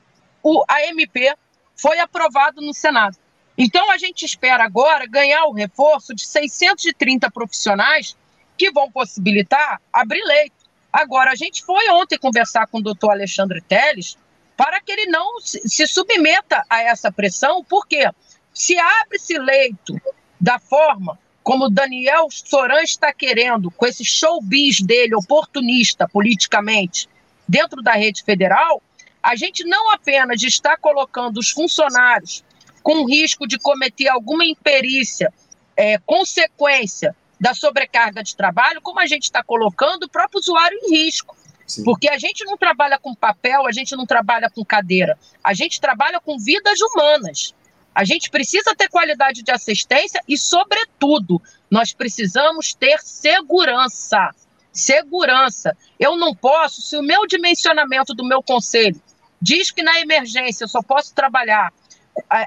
o 0.43 0.65
AMP 0.69 1.37
foi 1.77 1.99
aprovado 2.01 2.61
no 2.61 2.75
Senado. 2.75 3.17
Então 3.57 3.91
a 3.91 3.97
gente 3.97 4.25
espera 4.25 4.65
agora 4.65 5.07
ganhar 5.07 5.45
o 5.45 5.53
reforço 5.53 6.15
de 6.15 6.27
630 6.27 7.31
profissionais 7.31 8.17
que 8.57 8.71
vão 8.71 8.91
possibilitar 8.91 9.81
abrir 9.93 10.23
leito. 10.25 10.67
Agora, 10.93 11.33
a 11.33 11.35
gente 11.35 11.63
foi 11.63 11.91
ontem 11.91 12.19
conversar 12.19 12.67
com 12.69 12.79
o 12.79 12.83
doutor 12.83 13.11
Alexandre 13.11 13.61
Teles 13.61 14.17
para 14.57 14.81
que 14.81 14.91
ele 14.91 15.07
não 15.07 15.39
se 15.41 15.87
submeta 15.87 16.65
a 16.71 16.83
essa 16.83 17.13
pressão, 17.13 17.63
porque 17.63 18.09
se 18.55 18.79
abre-se 18.79 19.39
leito 19.39 20.01
da 20.41 20.59
forma 20.59 21.19
como 21.47 21.71
Daniel 21.71 22.27
Soran 22.29 22.83
está 22.83 23.13
querendo, 23.13 23.71
com 23.71 23.87
esse 23.87 24.05
showbiz 24.05 24.81
dele, 24.81 25.15
oportunista 25.15 26.09
politicamente, 26.09 27.09
dentro 27.47 27.81
da 27.81 27.93
rede 27.93 28.25
federal, 28.25 28.83
a 29.23 29.37
gente 29.37 29.63
não 29.63 29.93
apenas 29.93 30.43
está 30.43 30.77
colocando 30.77 31.39
os 31.39 31.51
funcionários 31.51 32.43
com 32.83 33.07
risco 33.07 33.47
de 33.47 33.61
cometer 33.61 34.09
alguma 34.09 34.45
imperícia, 34.45 35.33
é, 35.77 35.99
consequência 35.99 37.15
da 37.39 37.55
sobrecarga 37.55 38.25
de 38.25 38.35
trabalho, 38.35 38.83
como 38.83 38.99
a 38.99 39.07
gente 39.07 39.23
está 39.23 39.41
colocando 39.41 40.03
o 40.03 40.09
próprio 40.09 40.41
usuário 40.41 40.77
em 40.83 40.97
risco. 40.97 41.37
Sim. 41.65 41.85
Porque 41.85 42.09
a 42.09 42.19
gente 42.19 42.45
não 42.45 42.57
trabalha 42.57 42.99
com 42.99 43.15
papel, 43.15 43.69
a 43.69 43.73
gente 43.73 43.95
não 43.95 44.05
trabalha 44.05 44.51
com 44.51 44.65
cadeira, 44.65 45.17
a 45.45 45.55
gente 45.55 45.81
trabalha 45.81 46.19
com 46.21 46.37
vidas 46.41 46.81
humanas. 46.81 47.55
A 47.97 48.05
gente 48.05 48.29
precisa 48.29 48.75
ter 48.77 48.91
qualidade 48.91 49.43
de 49.43 49.51
assistência 49.51 50.23
e, 50.29 50.37
sobretudo, 50.37 51.41
nós 51.71 51.95
precisamos 51.95 52.75
ter 52.75 53.01
segurança. 53.01 54.35
Segurança. 54.71 55.75
Eu 55.99 56.15
não 56.15 56.35
posso, 56.35 56.83
se 56.83 56.95
o 56.95 57.03
meu 57.03 57.27
dimensionamento 57.27 58.13
do 58.13 58.23
meu 58.23 58.43
conselho 58.43 59.01
diz 59.41 59.71
que 59.71 59.83
na 59.83 59.99
emergência 59.99 60.65
eu 60.65 60.69
só 60.69 60.83
posso 60.83 61.15
trabalhar 61.15 61.73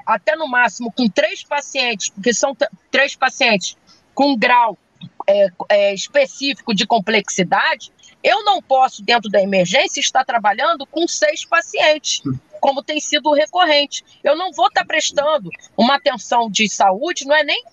até 0.06 0.36
no 0.36 0.46
máximo 0.46 0.92
com 0.92 1.08
três 1.08 1.42
pacientes, 1.42 2.10
porque 2.10 2.32
são 2.32 2.56
três 2.88 3.16
pacientes 3.16 3.76
com 4.14 4.36
grau 4.36 4.78
é, 5.28 5.48
é, 5.68 5.94
específico 5.94 6.72
de 6.72 6.86
complexidade, 6.86 7.90
eu 8.22 8.44
não 8.44 8.62
posso, 8.62 9.02
dentro 9.02 9.30
da 9.30 9.40
emergência, 9.40 10.00
estar 10.00 10.24
trabalhando 10.24 10.86
com 10.86 11.06
seis 11.08 11.44
pacientes 11.44 12.22
como 12.60 12.82
tem 12.82 13.00
sido 13.00 13.32
recorrente. 13.32 14.04
Eu 14.22 14.36
não 14.36 14.52
vou 14.52 14.68
estar 14.68 14.84
prestando 14.84 15.48
uma 15.76 15.96
atenção 15.96 16.50
de 16.50 16.68
saúde, 16.68 17.26
não 17.26 17.34
é 17.34 17.42
nem 17.42 17.64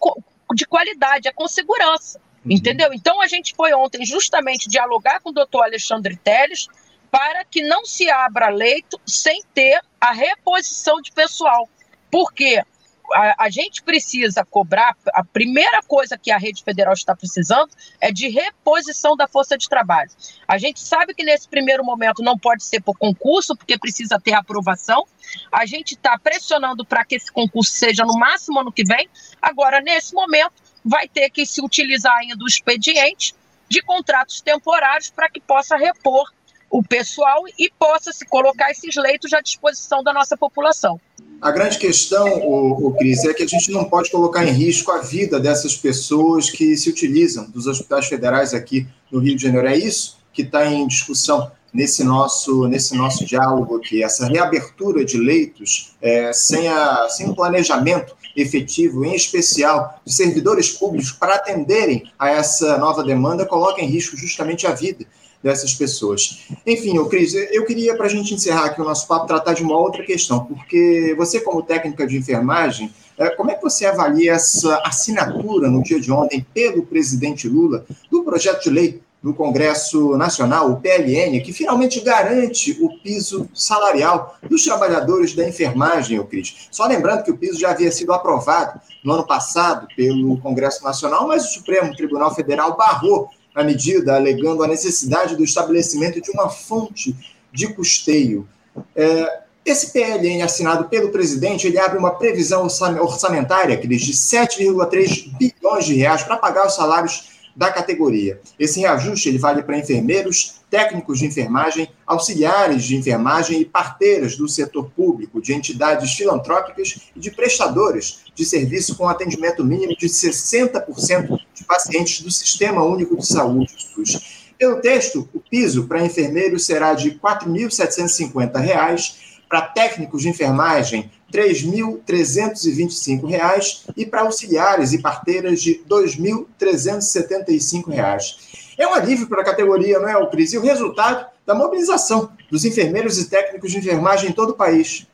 de 0.55 0.65
qualidade, 0.65 1.27
é 1.27 1.31
com 1.31 1.47
segurança. 1.47 2.19
Uhum. 2.45 2.53
Entendeu? 2.53 2.93
Então 2.93 3.21
a 3.21 3.27
gente 3.27 3.53
foi 3.53 3.73
ontem 3.73 4.05
justamente 4.05 4.69
dialogar 4.69 5.19
com 5.19 5.29
o 5.29 5.33
doutor 5.33 5.63
Alexandre 5.63 6.15
Teles 6.15 6.67
para 7.11 7.43
que 7.45 7.61
não 7.61 7.85
se 7.85 8.09
abra 8.09 8.49
leito 8.49 8.99
sem 9.05 9.43
ter 9.53 9.81
a 9.99 10.11
reposição 10.11 11.01
de 11.01 11.11
pessoal. 11.11 11.69
Porque 12.09 12.63
a, 13.13 13.45
a, 13.45 13.49
gente 13.49 13.81
precisa 13.83 14.45
cobrar. 14.45 14.95
A 15.13 15.23
primeira 15.23 15.81
coisa 15.83 16.17
que 16.17 16.31
a 16.31 16.37
rede 16.37 16.63
federal 16.63 16.93
está 16.93 17.15
precisando 17.15 17.69
é 17.99 18.11
de 18.11 18.27
reposição 18.29 19.15
da 19.15 19.27
força 19.27 19.57
de 19.57 19.67
trabalho. 19.67 20.09
A 20.47 20.57
gente 20.57 20.79
sabe 20.79 21.13
que 21.13 21.23
nesse 21.23 21.47
primeiro 21.47 21.83
momento 21.83 22.21
não 22.21 22.37
pode 22.37 22.63
ser 22.63 22.81
por 22.81 22.97
concurso, 22.97 23.55
porque 23.55 23.77
precisa 23.77 24.19
ter 24.19 24.33
aprovação. 24.33 25.05
A 25.51 25.65
gente 25.65 25.93
está 25.93 26.17
pressionando 26.17 26.85
para 26.85 27.03
que 27.05 27.15
esse 27.15 27.31
concurso 27.31 27.71
seja 27.71 28.03
no 28.05 28.17
máximo 28.17 28.59
ano 28.59 28.71
que 28.71 28.83
vem. 28.83 29.09
Agora, 29.41 29.81
nesse 29.81 30.13
momento, 30.13 30.53
vai 30.83 31.07
ter 31.07 31.29
que 31.29 31.45
se 31.45 31.61
utilizar 31.61 32.15
ainda 32.17 32.43
o 32.43 32.47
expediente 32.47 33.35
de 33.69 33.81
contratos 33.81 34.41
temporários 34.41 35.09
para 35.09 35.29
que 35.29 35.41
possa 35.41 35.75
repor 35.75 36.31
o 36.69 36.83
pessoal 36.83 37.43
e 37.57 37.71
possa 37.77 38.11
se 38.11 38.25
colocar 38.25 38.71
esses 38.71 38.95
leitos 38.95 39.33
à 39.33 39.41
disposição 39.41 40.03
da 40.03 40.13
nossa 40.13 40.35
população. 40.35 40.99
A 41.41 41.51
grande 41.51 41.77
questão, 41.77 42.27
o, 42.41 42.87
o 42.87 42.93
Cris, 42.95 43.23
é 43.23 43.33
que 43.33 43.43
a 43.43 43.47
gente 43.47 43.71
não 43.71 43.85
pode 43.85 44.09
colocar 44.09 44.45
em 44.45 44.51
risco 44.51 44.91
a 44.91 44.99
vida 44.99 45.39
dessas 45.39 45.75
pessoas 45.75 46.49
que 46.49 46.75
se 46.75 46.89
utilizam 46.89 47.49
dos 47.49 47.67
hospitais 47.67 48.07
federais 48.07 48.53
aqui 48.53 48.87
no 49.11 49.19
Rio 49.19 49.35
de 49.35 49.43
Janeiro. 49.43 49.67
É 49.67 49.77
isso 49.77 50.17
que 50.33 50.41
está 50.41 50.65
em 50.65 50.87
discussão 50.87 51.51
nesse 51.73 52.03
nosso, 52.03 52.67
nesse 52.67 52.95
nosso 52.95 53.25
diálogo 53.25 53.77
aqui, 53.77 54.03
essa 54.03 54.27
reabertura 54.27 55.05
de 55.05 55.17
leitos 55.17 55.95
é, 56.01 56.33
sem, 56.33 56.67
a, 56.67 57.07
sem 57.09 57.29
um 57.29 57.35
planejamento 57.35 58.15
efetivo, 58.35 59.05
em 59.05 59.15
especial 59.15 59.99
de 60.05 60.13
servidores 60.13 60.71
públicos, 60.71 61.11
para 61.11 61.35
atenderem 61.35 62.11
a 62.17 62.29
essa 62.29 62.77
nova 62.77 63.03
demanda, 63.03 63.45
coloca 63.45 63.81
em 63.81 63.87
risco 63.87 64.15
justamente 64.15 64.65
a 64.65 64.71
vida 64.71 65.05
dessas 65.43 65.73
pessoas. 65.73 66.45
Enfim, 66.65 66.97
o 66.97 67.05
Cris, 67.05 67.33
eu 67.33 67.65
queria, 67.65 67.95
para 67.95 68.07
a 68.07 68.09
gente 68.09 68.33
encerrar 68.33 68.65
aqui 68.65 68.81
o 68.81 68.85
nosso 68.85 69.07
papo, 69.07 69.27
tratar 69.27 69.53
de 69.53 69.63
uma 69.63 69.77
outra 69.77 70.03
questão, 70.03 70.45
porque 70.45 71.13
você, 71.17 71.39
como 71.39 71.61
técnica 71.61 72.05
de 72.05 72.17
enfermagem, 72.17 72.91
é, 73.17 73.29
como 73.29 73.51
é 73.51 73.55
que 73.55 73.63
você 73.63 73.85
avalia 73.85 74.33
essa 74.33 74.81
assinatura 74.85 75.69
no 75.69 75.81
dia 75.81 75.99
de 75.99 76.11
ontem 76.11 76.45
pelo 76.53 76.85
presidente 76.85 77.47
Lula 77.47 77.85
do 78.11 78.23
projeto 78.23 78.63
de 78.63 78.69
lei 78.69 79.01
do 79.21 79.33
Congresso 79.33 80.15
Nacional, 80.15 80.71
o 80.71 80.79
PLN, 80.79 81.41
que 81.41 81.51
finalmente 81.51 81.99
garante 81.99 82.77
o 82.79 82.99
piso 82.99 83.49
salarial 83.53 84.37
dos 84.47 84.63
trabalhadores 84.63 85.33
da 85.33 85.47
enfermagem, 85.47 86.19
o 86.19 86.25
Cris. 86.25 86.67
Só 86.71 86.85
lembrando 86.85 87.23
que 87.23 87.31
o 87.31 87.37
piso 87.37 87.59
já 87.59 87.71
havia 87.71 87.91
sido 87.91 88.13
aprovado 88.13 88.79
no 89.03 89.13
ano 89.13 89.25
passado 89.25 89.87
pelo 89.95 90.39
Congresso 90.39 90.83
Nacional, 90.83 91.27
mas 91.27 91.45
o 91.45 91.53
Supremo 91.55 91.95
Tribunal 91.95 92.33
Federal 92.33 92.77
barrou 92.77 93.29
a 93.57 93.63
medida, 93.63 94.15
alegando 94.15 94.63
a 94.63 94.67
necessidade 94.67 95.35
do 95.35 95.43
estabelecimento 95.43 96.21
de 96.21 96.29
uma 96.29 96.47
fonte 96.47 97.15
de 97.51 97.67
custeio. 97.73 98.47
É, 98.95 99.39
esse 99.65 99.91
PLN 99.91 100.43
assinado 100.43 100.85
pelo 100.85 101.09
presidente, 101.09 101.65
ele 101.65 101.79
abre 101.79 101.97
uma 101.97 102.11
previsão 102.11 102.67
orçamentária, 103.01 103.75
Cris, 103.75 104.01
de 104.01 104.13
7,3 104.13 105.35
bilhões 105.37 105.85
de 105.85 105.95
reais 105.95 106.21
para 106.21 106.37
pagar 106.37 106.67
os 106.67 106.75
salários 106.75 107.35
da 107.55 107.71
categoria. 107.71 108.39
Esse 108.59 108.79
reajuste 108.79 109.27
ele 109.27 109.39
vale 109.39 109.63
para 109.63 109.79
enfermeiros, 109.79 110.61
técnicos 110.69 111.17
de 111.17 111.25
enfermagem, 111.25 111.89
auxiliares 112.05 112.83
de 112.83 112.95
enfermagem 112.95 113.59
e 113.59 113.65
parteiras 113.65 114.37
do 114.37 114.47
setor 114.47 114.91
público, 114.95 115.41
de 115.41 115.53
entidades 115.53 116.13
filantrópicas 116.13 116.99
e 117.15 117.19
de 117.19 117.31
prestadores 117.31 118.19
de 118.35 118.45
serviço 118.45 118.95
com 118.95 119.09
atendimento 119.09 119.65
mínimo 119.65 119.97
de 119.97 120.05
60% 120.05 121.39
de 121.57 121.63
pacientes 121.63 122.21
do 122.21 122.29
Sistema 122.29 122.83
Único 122.83 123.17
de 123.17 123.25
Saúde, 123.25 123.73
SUS. 123.77 124.45
Pelo 124.57 124.81
texto, 124.81 125.29
o 125.33 125.39
piso 125.39 125.87
para 125.87 126.05
enfermeiros 126.05 126.65
será 126.65 126.93
de 126.93 127.09
R$ 127.09 127.19
4.750, 127.21 129.15
para 129.49 129.61
técnicos 129.61 130.21
de 130.21 130.29
enfermagem, 130.29 131.09
R$ 131.33 131.41
3.325 131.41 133.83
e 133.95 134.05
para 134.05 134.21
auxiliares 134.21 134.93
e 134.93 135.01
parteiras 135.01 135.59
de 135.61 135.73
R$ 135.73 135.83
2.375. 135.89 138.35
É 138.77 138.87
um 138.87 138.93
alívio 138.93 139.27
para 139.27 139.41
a 139.41 139.45
categoria, 139.45 139.99
não 139.99 140.07
é, 140.07 140.29
Cris? 140.29 140.53
E 140.53 140.57
o 140.57 140.61
resultado 140.61 141.25
da 141.45 141.53
mobilização 141.55 142.31
dos 142.51 142.63
enfermeiros 142.65 143.17
e 143.17 143.29
técnicos 143.29 143.71
de 143.71 143.77
enfermagem 143.77 144.29
em 144.29 144.33
todo 144.33 144.49
o 144.51 144.55
país. 144.55 145.07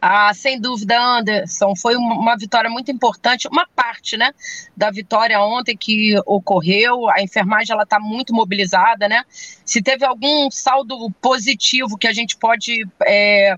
Ah, 0.00 0.32
sem 0.34 0.60
dúvida, 0.60 1.00
Anderson, 1.00 1.76
foi 1.76 1.94
uma 1.96 2.36
vitória 2.36 2.68
muito 2.68 2.90
importante, 2.90 3.46
uma 3.48 3.66
parte, 3.74 4.16
né, 4.16 4.32
da 4.76 4.90
vitória 4.90 5.40
ontem 5.40 5.76
que 5.76 6.14
ocorreu. 6.26 7.08
A 7.08 7.22
enfermagem 7.22 7.72
ela 7.72 7.84
está 7.84 8.00
muito 8.00 8.34
mobilizada, 8.34 9.08
né? 9.08 9.22
Se 9.64 9.80
teve 9.80 10.04
algum 10.04 10.50
saldo 10.50 11.10
positivo 11.20 11.96
que 11.96 12.08
a 12.08 12.12
gente 12.12 12.36
pode 12.36 12.84
é, 13.06 13.56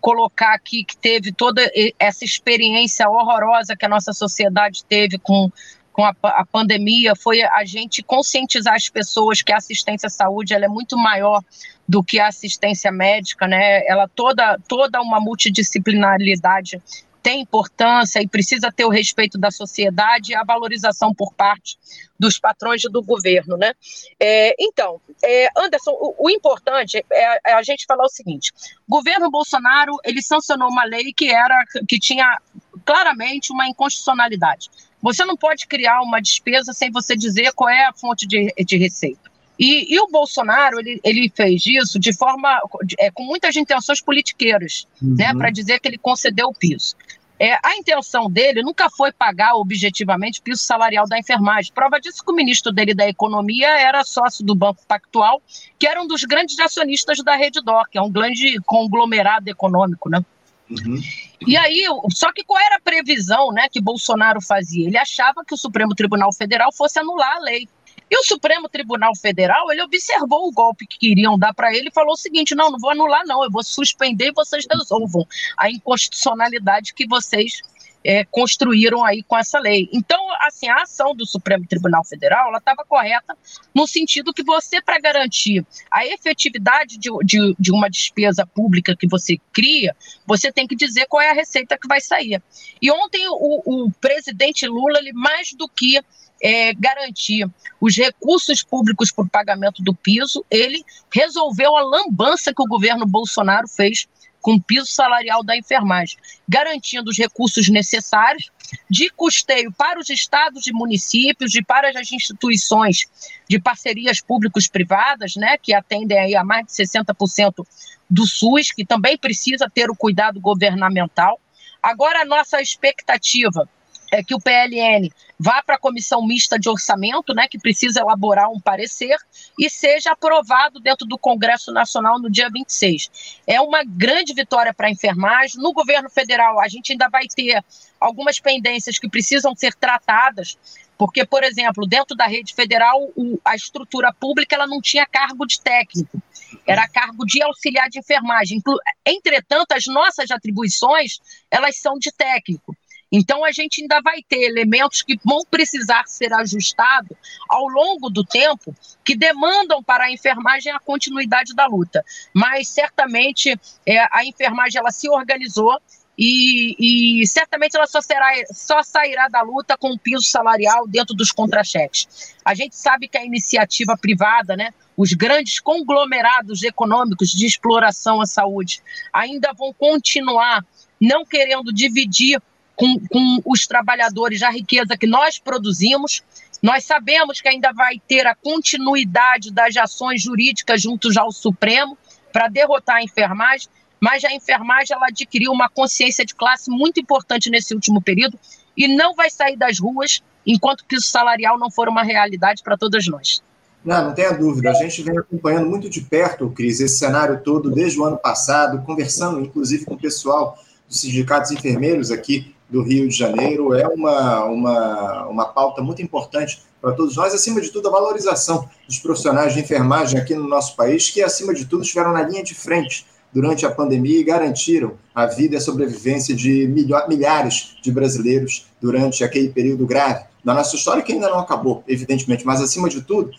colocar 0.00 0.54
aqui 0.54 0.84
que 0.84 0.96
teve 0.96 1.32
toda 1.32 1.62
essa 1.98 2.24
experiência 2.24 3.08
horrorosa 3.08 3.76
que 3.76 3.84
a 3.84 3.88
nossa 3.88 4.12
sociedade 4.12 4.84
teve 4.84 5.18
com, 5.18 5.50
com 5.92 6.04
a, 6.04 6.14
a 6.22 6.46
pandemia 6.46 7.14
foi 7.14 7.42
a 7.42 7.64
gente 7.64 8.02
conscientizar 8.02 8.74
as 8.74 8.88
pessoas 8.88 9.42
que 9.42 9.52
a 9.52 9.58
assistência 9.58 10.06
à 10.06 10.10
saúde 10.10 10.54
ela 10.54 10.64
é 10.64 10.68
muito 10.68 10.96
maior 10.96 11.42
do 11.88 12.02
que 12.02 12.18
a 12.18 12.28
assistência 12.28 12.90
médica, 12.90 13.46
né? 13.46 13.86
Ela 13.86 14.08
toda 14.08 14.58
toda 14.66 15.00
uma 15.00 15.20
multidisciplinaridade 15.20 16.82
tem 17.22 17.40
importância 17.40 18.20
e 18.20 18.26
precisa 18.26 18.72
ter 18.72 18.84
o 18.84 18.88
respeito 18.88 19.38
da 19.38 19.50
sociedade 19.50 20.32
e 20.32 20.34
a 20.34 20.42
valorização 20.42 21.14
por 21.14 21.32
parte 21.32 21.78
dos 22.18 22.38
patrões 22.38 22.82
do 22.82 23.02
governo, 23.02 23.56
né? 23.56 23.72
É, 24.18 24.54
então, 24.58 25.00
é, 25.22 25.48
Anderson, 25.56 25.92
o, 25.92 26.26
o 26.26 26.30
importante 26.30 27.04
é, 27.10 27.50
é, 27.50 27.52
a 27.54 27.62
gente 27.62 27.86
falar 27.86 28.04
o 28.04 28.08
seguinte: 28.08 28.52
o 28.88 28.96
governo 28.96 29.30
Bolsonaro 29.30 29.92
ele 30.04 30.20
sancionou 30.20 30.68
uma 30.68 30.84
lei 30.84 31.12
que 31.12 31.30
era 31.30 31.64
que 31.86 31.98
tinha 31.98 32.38
claramente 32.84 33.52
uma 33.52 33.68
inconstitucionalidade. 33.68 34.68
Você 35.02 35.24
não 35.24 35.36
pode 35.36 35.66
criar 35.66 36.00
uma 36.00 36.20
despesa 36.20 36.72
sem 36.72 36.90
você 36.90 37.16
dizer 37.16 37.52
qual 37.52 37.68
é 37.68 37.86
a 37.86 37.92
fonte 37.92 38.26
de, 38.26 38.54
de 38.64 38.76
receita. 38.76 39.32
E, 39.58 39.94
e, 39.94 40.00
o 40.00 40.08
Bolsonaro 40.08 40.78
ele, 40.80 41.00
ele 41.04 41.30
fez 41.34 41.64
isso 41.66 41.98
de 41.98 42.12
forma 42.16 42.60
é, 42.98 43.10
com 43.10 43.22
muitas 43.22 43.54
intenções 43.54 44.00
politiqueiras, 44.00 44.86
uhum. 45.00 45.14
né, 45.14 45.34
para 45.34 45.50
dizer 45.50 45.78
que 45.78 45.88
ele 45.88 45.98
concedeu 45.98 46.48
o 46.48 46.54
piso. 46.54 46.96
É, 47.38 47.58
a 47.62 47.76
intenção 47.76 48.30
dele 48.30 48.62
nunca 48.62 48.88
foi 48.88 49.10
pagar 49.10 49.54
objetivamente 49.56 50.38
o 50.38 50.42
piso 50.42 50.62
salarial 50.62 51.08
da 51.08 51.18
enfermagem. 51.18 51.72
Prova 51.72 52.00
disso 52.00 52.24
que 52.24 52.30
o 52.30 52.34
ministro 52.34 52.70
dele 52.70 52.94
da 52.94 53.08
Economia 53.08 53.68
era 53.68 54.04
sócio 54.04 54.44
do 54.44 54.54
Banco 54.54 54.86
Pactual, 54.86 55.42
que 55.76 55.86
era 55.86 56.00
um 56.00 56.06
dos 56.06 56.22
grandes 56.22 56.58
acionistas 56.60 57.18
da 57.18 57.34
Rede 57.34 57.60
que 57.90 57.98
é 57.98 58.02
um 58.02 58.10
grande 58.10 58.60
conglomerado 58.64 59.48
econômico, 59.48 60.08
né? 60.08 60.24
Uhum. 60.70 61.00
E 61.46 61.56
aí, 61.56 61.84
só 62.12 62.32
que 62.32 62.44
qual 62.44 62.60
era 62.60 62.76
a 62.76 62.80
previsão 62.80 63.52
né, 63.52 63.68
que 63.70 63.80
Bolsonaro 63.80 64.40
fazia? 64.40 64.86
Ele 64.86 64.96
achava 64.96 65.44
que 65.44 65.54
o 65.54 65.58
Supremo 65.58 65.94
Tribunal 65.94 66.32
Federal 66.32 66.72
fosse 66.72 66.98
anular 66.98 67.36
a 67.36 67.40
lei. 67.40 67.68
E 68.10 68.18
o 68.18 68.24
Supremo 68.24 68.68
Tribunal 68.68 69.16
Federal, 69.16 69.72
ele 69.72 69.82
observou 69.82 70.46
o 70.46 70.52
golpe 70.52 70.86
que 70.86 70.98
queriam 70.98 71.38
dar 71.38 71.54
para 71.54 71.74
ele 71.74 71.88
e 71.88 71.92
falou 71.92 72.12
o 72.12 72.16
seguinte: 72.16 72.54
não, 72.54 72.70
não 72.70 72.78
vou 72.78 72.90
anular, 72.90 73.22
não, 73.24 73.42
eu 73.42 73.50
vou 73.50 73.62
suspender 73.62 74.28
e 74.28 74.32
vocês 74.32 74.66
resolvam 74.70 75.26
a 75.56 75.70
inconstitucionalidade 75.70 76.92
que 76.92 77.06
vocês 77.06 77.62
é, 78.04 78.24
construíram 78.24 79.04
aí 79.04 79.22
com 79.22 79.36
essa 79.36 79.58
lei. 79.58 79.88
Então, 79.92 80.20
assim, 80.40 80.68
a 80.68 80.82
ação 80.82 81.14
do 81.14 81.26
Supremo 81.26 81.66
Tribunal 81.66 82.04
Federal 82.04 82.48
ela 82.48 82.58
estava 82.58 82.84
correta 82.84 83.36
no 83.74 83.86
sentido 83.86 84.32
que 84.32 84.42
você, 84.42 84.80
para 84.80 84.98
garantir 84.98 85.64
a 85.90 86.04
efetividade 86.06 86.98
de, 86.98 87.10
de, 87.24 87.54
de, 87.58 87.72
uma 87.72 87.88
despesa 87.88 88.46
pública 88.46 88.96
que 88.96 89.06
você 89.06 89.38
cria, 89.52 89.94
você 90.26 90.52
tem 90.52 90.66
que 90.66 90.76
dizer 90.76 91.06
qual 91.06 91.22
é 91.22 91.30
a 91.30 91.34
receita 91.34 91.78
que 91.78 91.88
vai 91.88 92.00
sair. 92.00 92.42
E 92.80 92.90
ontem 92.90 93.26
o, 93.28 93.84
o 93.84 93.90
presidente 94.00 94.66
Lula, 94.66 94.98
ele 94.98 95.12
mais 95.12 95.52
do 95.52 95.68
que 95.68 96.00
é, 96.42 96.74
garantir 96.74 97.48
os 97.80 97.96
recursos 97.96 98.62
públicos 98.62 99.12
para 99.12 99.24
o 99.24 99.28
pagamento 99.28 99.82
do 99.82 99.94
piso, 99.94 100.44
ele 100.50 100.84
resolveu 101.14 101.76
a 101.76 101.82
lambança 101.82 102.52
que 102.52 102.62
o 102.62 102.66
governo 102.66 103.06
Bolsonaro 103.06 103.68
fez 103.68 104.08
com 104.42 104.54
o 104.54 104.60
piso 104.60 104.86
salarial 104.86 105.42
da 105.42 105.56
enfermagem, 105.56 106.18
garantindo 106.48 107.10
os 107.10 107.16
recursos 107.16 107.68
necessários 107.68 108.50
de 108.90 109.08
custeio 109.10 109.72
para 109.72 110.00
os 110.00 110.10
estados 110.10 110.66
e 110.66 110.72
municípios 110.72 111.54
e 111.54 111.62
para 111.62 111.88
as 111.88 112.10
instituições 112.12 113.06
de 113.48 113.60
parcerias 113.60 114.20
públicos-privadas, 114.20 115.36
né, 115.36 115.56
que 115.56 115.72
atendem 115.72 116.18
aí 116.18 116.34
a 116.34 116.42
mais 116.42 116.66
de 116.66 116.72
60% 116.72 117.66
do 118.10 118.26
SUS, 118.26 118.72
que 118.72 118.84
também 118.84 119.16
precisa 119.16 119.70
ter 119.72 119.88
o 119.88 119.96
cuidado 119.96 120.40
governamental. 120.40 121.40
Agora, 121.82 122.22
a 122.22 122.24
nossa 122.24 122.60
expectativa 122.60 123.68
é, 124.12 124.22
que 124.22 124.34
o 124.34 124.38
PLN 124.38 125.10
vá 125.40 125.62
para 125.62 125.76
a 125.76 125.78
comissão 125.78 126.24
mista 126.24 126.58
de 126.58 126.68
orçamento, 126.68 127.32
né, 127.34 127.48
que 127.48 127.58
precisa 127.58 128.00
elaborar 128.00 128.50
um 128.50 128.60
parecer, 128.60 129.16
e 129.58 129.70
seja 129.70 130.12
aprovado 130.12 130.78
dentro 130.78 131.06
do 131.06 131.16
Congresso 131.16 131.72
Nacional 131.72 132.20
no 132.20 132.30
dia 132.30 132.50
26. 132.50 133.40
É 133.46 133.58
uma 133.60 133.82
grande 133.82 134.34
vitória 134.34 134.74
para 134.74 134.88
a 134.88 134.90
enfermagem. 134.90 135.60
No 135.60 135.72
governo 135.72 136.10
federal, 136.10 136.60
a 136.60 136.68
gente 136.68 136.92
ainda 136.92 137.08
vai 137.08 137.26
ter 137.26 137.64
algumas 137.98 138.38
pendências 138.38 138.98
que 138.98 139.08
precisam 139.08 139.56
ser 139.56 139.74
tratadas, 139.74 140.58
porque, 140.98 141.24
por 141.24 141.42
exemplo, 141.42 141.86
dentro 141.86 142.14
da 142.14 142.26
rede 142.26 142.54
federal, 142.54 143.10
o, 143.16 143.40
a 143.42 143.56
estrutura 143.56 144.12
pública 144.12 144.54
ela 144.54 144.66
não 144.66 144.80
tinha 144.80 145.06
cargo 145.06 145.46
de 145.46 145.58
técnico, 145.58 146.22
era 146.66 146.86
cargo 146.86 147.24
de 147.24 147.42
auxiliar 147.42 147.88
de 147.88 147.98
enfermagem. 147.98 148.62
Entretanto, 149.06 149.72
as 149.72 149.86
nossas 149.86 150.30
atribuições 150.30 151.18
elas 151.50 151.78
são 151.78 151.98
de 151.98 152.12
técnico. 152.12 152.76
Então, 153.12 153.44
a 153.44 153.52
gente 153.52 153.82
ainda 153.82 154.00
vai 154.00 154.22
ter 154.26 154.42
elementos 154.42 155.02
que 155.02 155.18
vão 155.22 155.42
precisar 155.50 156.04
ser 156.06 156.32
ajustados 156.32 157.16
ao 157.48 157.68
longo 157.68 158.08
do 158.08 158.24
tempo, 158.24 158.74
que 159.04 159.14
demandam 159.14 159.82
para 159.82 160.04
a 160.04 160.10
enfermagem 160.10 160.72
a 160.72 160.80
continuidade 160.80 161.54
da 161.54 161.66
luta. 161.66 162.02
Mas, 162.32 162.68
certamente, 162.68 163.54
é, 163.86 163.98
a 164.10 164.24
enfermagem 164.24 164.78
ela 164.78 164.90
se 164.90 165.10
organizou 165.10 165.78
e, 166.16 167.20
e, 167.20 167.26
certamente 167.26 167.76
ela 167.76 167.86
só, 167.86 168.00
será, 168.00 168.30
só 168.52 168.82
sairá 168.82 169.28
da 169.28 169.42
luta 169.42 169.76
com 169.76 169.90
o 169.90 169.98
piso 169.98 170.22
salarial 170.22 170.86
dentro 170.86 171.14
dos 171.14 171.32
contra-cheques. 171.32 172.34
A 172.44 172.54
gente 172.54 172.76
sabe 172.76 173.08
que 173.08 173.16
a 173.16 173.24
iniciativa 173.24 173.96
privada, 173.96 174.56
né, 174.56 174.72
os 174.96 175.12
grandes 175.14 175.58
conglomerados 175.58 176.62
econômicos 176.62 177.30
de 177.30 177.46
exploração 177.46 178.20
à 178.20 178.26
saúde, 178.26 178.82
ainda 179.12 179.52
vão 179.52 179.72
continuar 179.72 180.64
não 181.00 181.24
querendo 181.24 181.72
dividir 181.72 182.40
com, 182.82 182.98
com 183.08 183.40
os 183.44 183.64
trabalhadores 183.64 184.42
a 184.42 184.50
riqueza 184.50 184.96
que 184.96 185.06
nós 185.06 185.38
produzimos. 185.38 186.22
Nós 186.60 186.84
sabemos 186.84 187.40
que 187.40 187.48
ainda 187.48 187.72
vai 187.72 188.00
ter 188.08 188.26
a 188.26 188.34
continuidade 188.34 189.52
das 189.52 189.76
ações 189.76 190.20
jurídicas 190.20 190.82
juntos 190.82 191.16
ao 191.16 191.30
Supremo 191.30 191.96
para 192.32 192.48
derrotar 192.48 192.96
a 192.96 193.02
enfermagem, 193.02 193.68
mas 194.00 194.24
a 194.24 194.32
enfermagem 194.32 194.96
ela 194.96 195.06
adquiriu 195.06 195.52
uma 195.52 195.68
consciência 195.68 196.24
de 196.24 196.34
classe 196.34 196.70
muito 196.70 196.98
importante 196.98 197.48
nesse 197.50 197.72
último 197.72 198.02
período 198.02 198.38
e 198.76 198.88
não 198.88 199.14
vai 199.14 199.30
sair 199.30 199.56
das 199.56 199.78
ruas 199.78 200.20
enquanto 200.44 200.84
que 200.84 200.96
o 200.96 201.00
salarial 201.00 201.58
não 201.58 201.70
for 201.70 201.88
uma 201.88 202.02
realidade 202.02 202.64
para 202.64 202.76
todas 202.76 203.06
nós. 203.06 203.40
Não, 203.84 204.06
não 204.06 204.14
tenha 204.14 204.32
dúvida. 204.32 204.70
A 204.70 204.74
gente 204.74 205.02
vem 205.02 205.16
acompanhando 205.18 205.68
muito 205.68 205.88
de 205.88 206.00
perto, 206.00 206.50
Cris, 206.50 206.80
esse 206.80 206.98
cenário 206.98 207.42
todo 207.44 207.70
desde 207.70 208.00
o 208.00 208.04
ano 208.04 208.16
passado, 208.16 208.82
conversando 208.84 209.40
inclusive 209.40 209.84
com 209.84 209.94
o 209.94 209.98
pessoal 209.98 210.58
dos 210.88 211.00
sindicatos 211.00 211.52
enfermeiros 211.52 212.10
aqui 212.10 212.51
do 212.72 212.82
Rio 212.82 213.06
de 213.06 213.14
Janeiro. 213.14 213.74
É 213.74 213.86
uma, 213.86 214.44
uma, 214.46 215.26
uma 215.26 215.44
pauta 215.44 215.82
muito 215.82 216.00
importante 216.00 216.62
para 216.80 216.92
todos 216.92 217.16
nós, 217.16 217.32
acima 217.32 217.60
de 217.60 217.70
tudo, 217.70 217.86
a 217.86 217.92
valorização 217.92 218.68
dos 218.88 218.98
profissionais 218.98 219.54
de 219.54 219.60
enfermagem 219.60 220.18
aqui 220.18 220.34
no 220.34 220.48
nosso 220.48 220.74
país, 220.74 221.10
que, 221.10 221.22
acima 221.22 221.54
de 221.54 221.66
tudo, 221.66 221.82
estiveram 221.82 222.12
na 222.12 222.22
linha 222.22 222.42
de 222.42 222.54
frente 222.54 223.06
durante 223.32 223.64
a 223.64 223.70
pandemia 223.70 224.18
e 224.18 224.24
garantiram 224.24 224.94
a 225.14 225.26
vida 225.26 225.54
e 225.54 225.58
a 225.58 225.60
sobrevivência 225.60 226.34
de 226.34 226.66
milhares 227.08 227.76
de 227.80 227.92
brasileiros 227.92 228.66
durante 228.80 229.22
aquele 229.22 229.48
período 229.50 229.86
grave 229.86 230.24
da 230.44 230.52
nossa 230.54 230.74
história, 230.74 231.02
que 231.02 231.12
ainda 231.12 231.30
não 231.30 231.38
acabou, 231.38 231.84
evidentemente, 231.86 232.44
mas, 232.44 232.60
acima 232.60 232.88
de 232.88 233.00
tudo, 233.02 233.30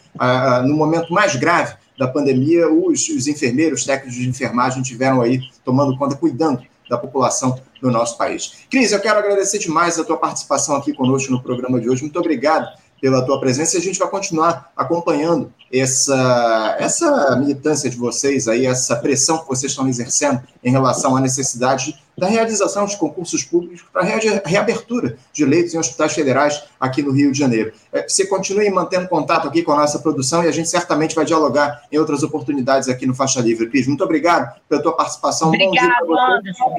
no 0.65 0.75
momento 0.75 1.11
mais 1.11 1.35
grave 1.35 1.75
da 1.99 2.07
pandemia, 2.07 2.71
os, 2.71 3.09
os 3.09 3.27
enfermeiros, 3.27 3.83
técnicos 3.83 4.15
de 4.15 4.27
enfermagem 4.27 4.81
tiveram 4.81 5.21
aí 5.21 5.41
tomando 5.65 5.97
conta, 5.97 6.15
cuidando 6.15 6.63
da 6.93 6.97
população 6.97 7.60
do 7.82 7.91
nosso 7.91 8.17
país. 8.17 8.65
Cris, 8.69 8.91
eu 8.91 8.99
quero 8.99 9.19
agradecer 9.19 9.58
demais 9.58 9.99
a 9.99 10.03
tua 10.03 10.17
participação 10.17 10.75
aqui 10.75 10.93
conosco 10.93 11.32
no 11.32 11.41
programa 11.41 11.79
de 11.79 11.89
hoje. 11.89 12.03
Muito 12.03 12.19
obrigado 12.19 12.67
pela 13.03 13.21
tua 13.25 13.37
presença 13.37 13.75
e 13.75 13.79
a 13.81 13.83
gente 13.83 13.99
vai 13.99 14.09
continuar 14.09 14.71
acompanhando 14.77 15.51
essa, 15.69 16.77
essa 16.79 17.35
militância 17.35 17.89
de 17.89 17.97
vocês 17.97 18.47
aí, 18.47 18.65
essa 18.65 18.95
pressão 18.95 19.39
que 19.39 19.47
vocês 19.49 19.73
estão 19.73 19.85
exercendo 19.89 20.41
em 20.63 20.71
relação 20.71 21.13
à 21.17 21.19
necessidade 21.19 22.01
da 22.17 22.27
realização 22.27 22.85
de 22.85 22.95
concursos 22.95 23.43
públicos 23.43 23.83
para 23.91 24.03
reabertura 24.45 25.17
de 25.33 25.43
leitos 25.43 25.73
em 25.73 25.77
hospitais 25.77 26.13
federais 26.13 26.63
aqui 26.79 27.03
no 27.03 27.11
Rio 27.11 27.33
de 27.33 27.39
Janeiro. 27.39 27.73
É, 27.91 28.07
você 28.07 28.25
continue 28.25 28.69
mantendo 28.69 29.09
contato 29.09 29.49
aqui 29.49 29.63
com 29.63 29.73
a 29.73 29.79
nossa 29.79 29.99
produção 29.99 30.41
e 30.41 30.47
a 30.47 30.51
gente 30.53 30.69
certamente 30.69 31.13
vai 31.13 31.25
dialogar 31.25 31.83
em 31.91 31.97
outras 31.97 32.23
oportunidades 32.23 32.87
aqui 32.87 33.05
no 33.05 33.13
Faixa 33.13 33.41
Livre. 33.41 33.69
Cris, 33.69 33.85
muito 33.85 34.05
obrigado 34.05 34.55
pela 34.69 34.81
tua 34.81 34.95
participação. 34.95 35.49
Obrigado, 35.49 36.07
Bom 36.07 36.17
Anderson. 36.17 36.73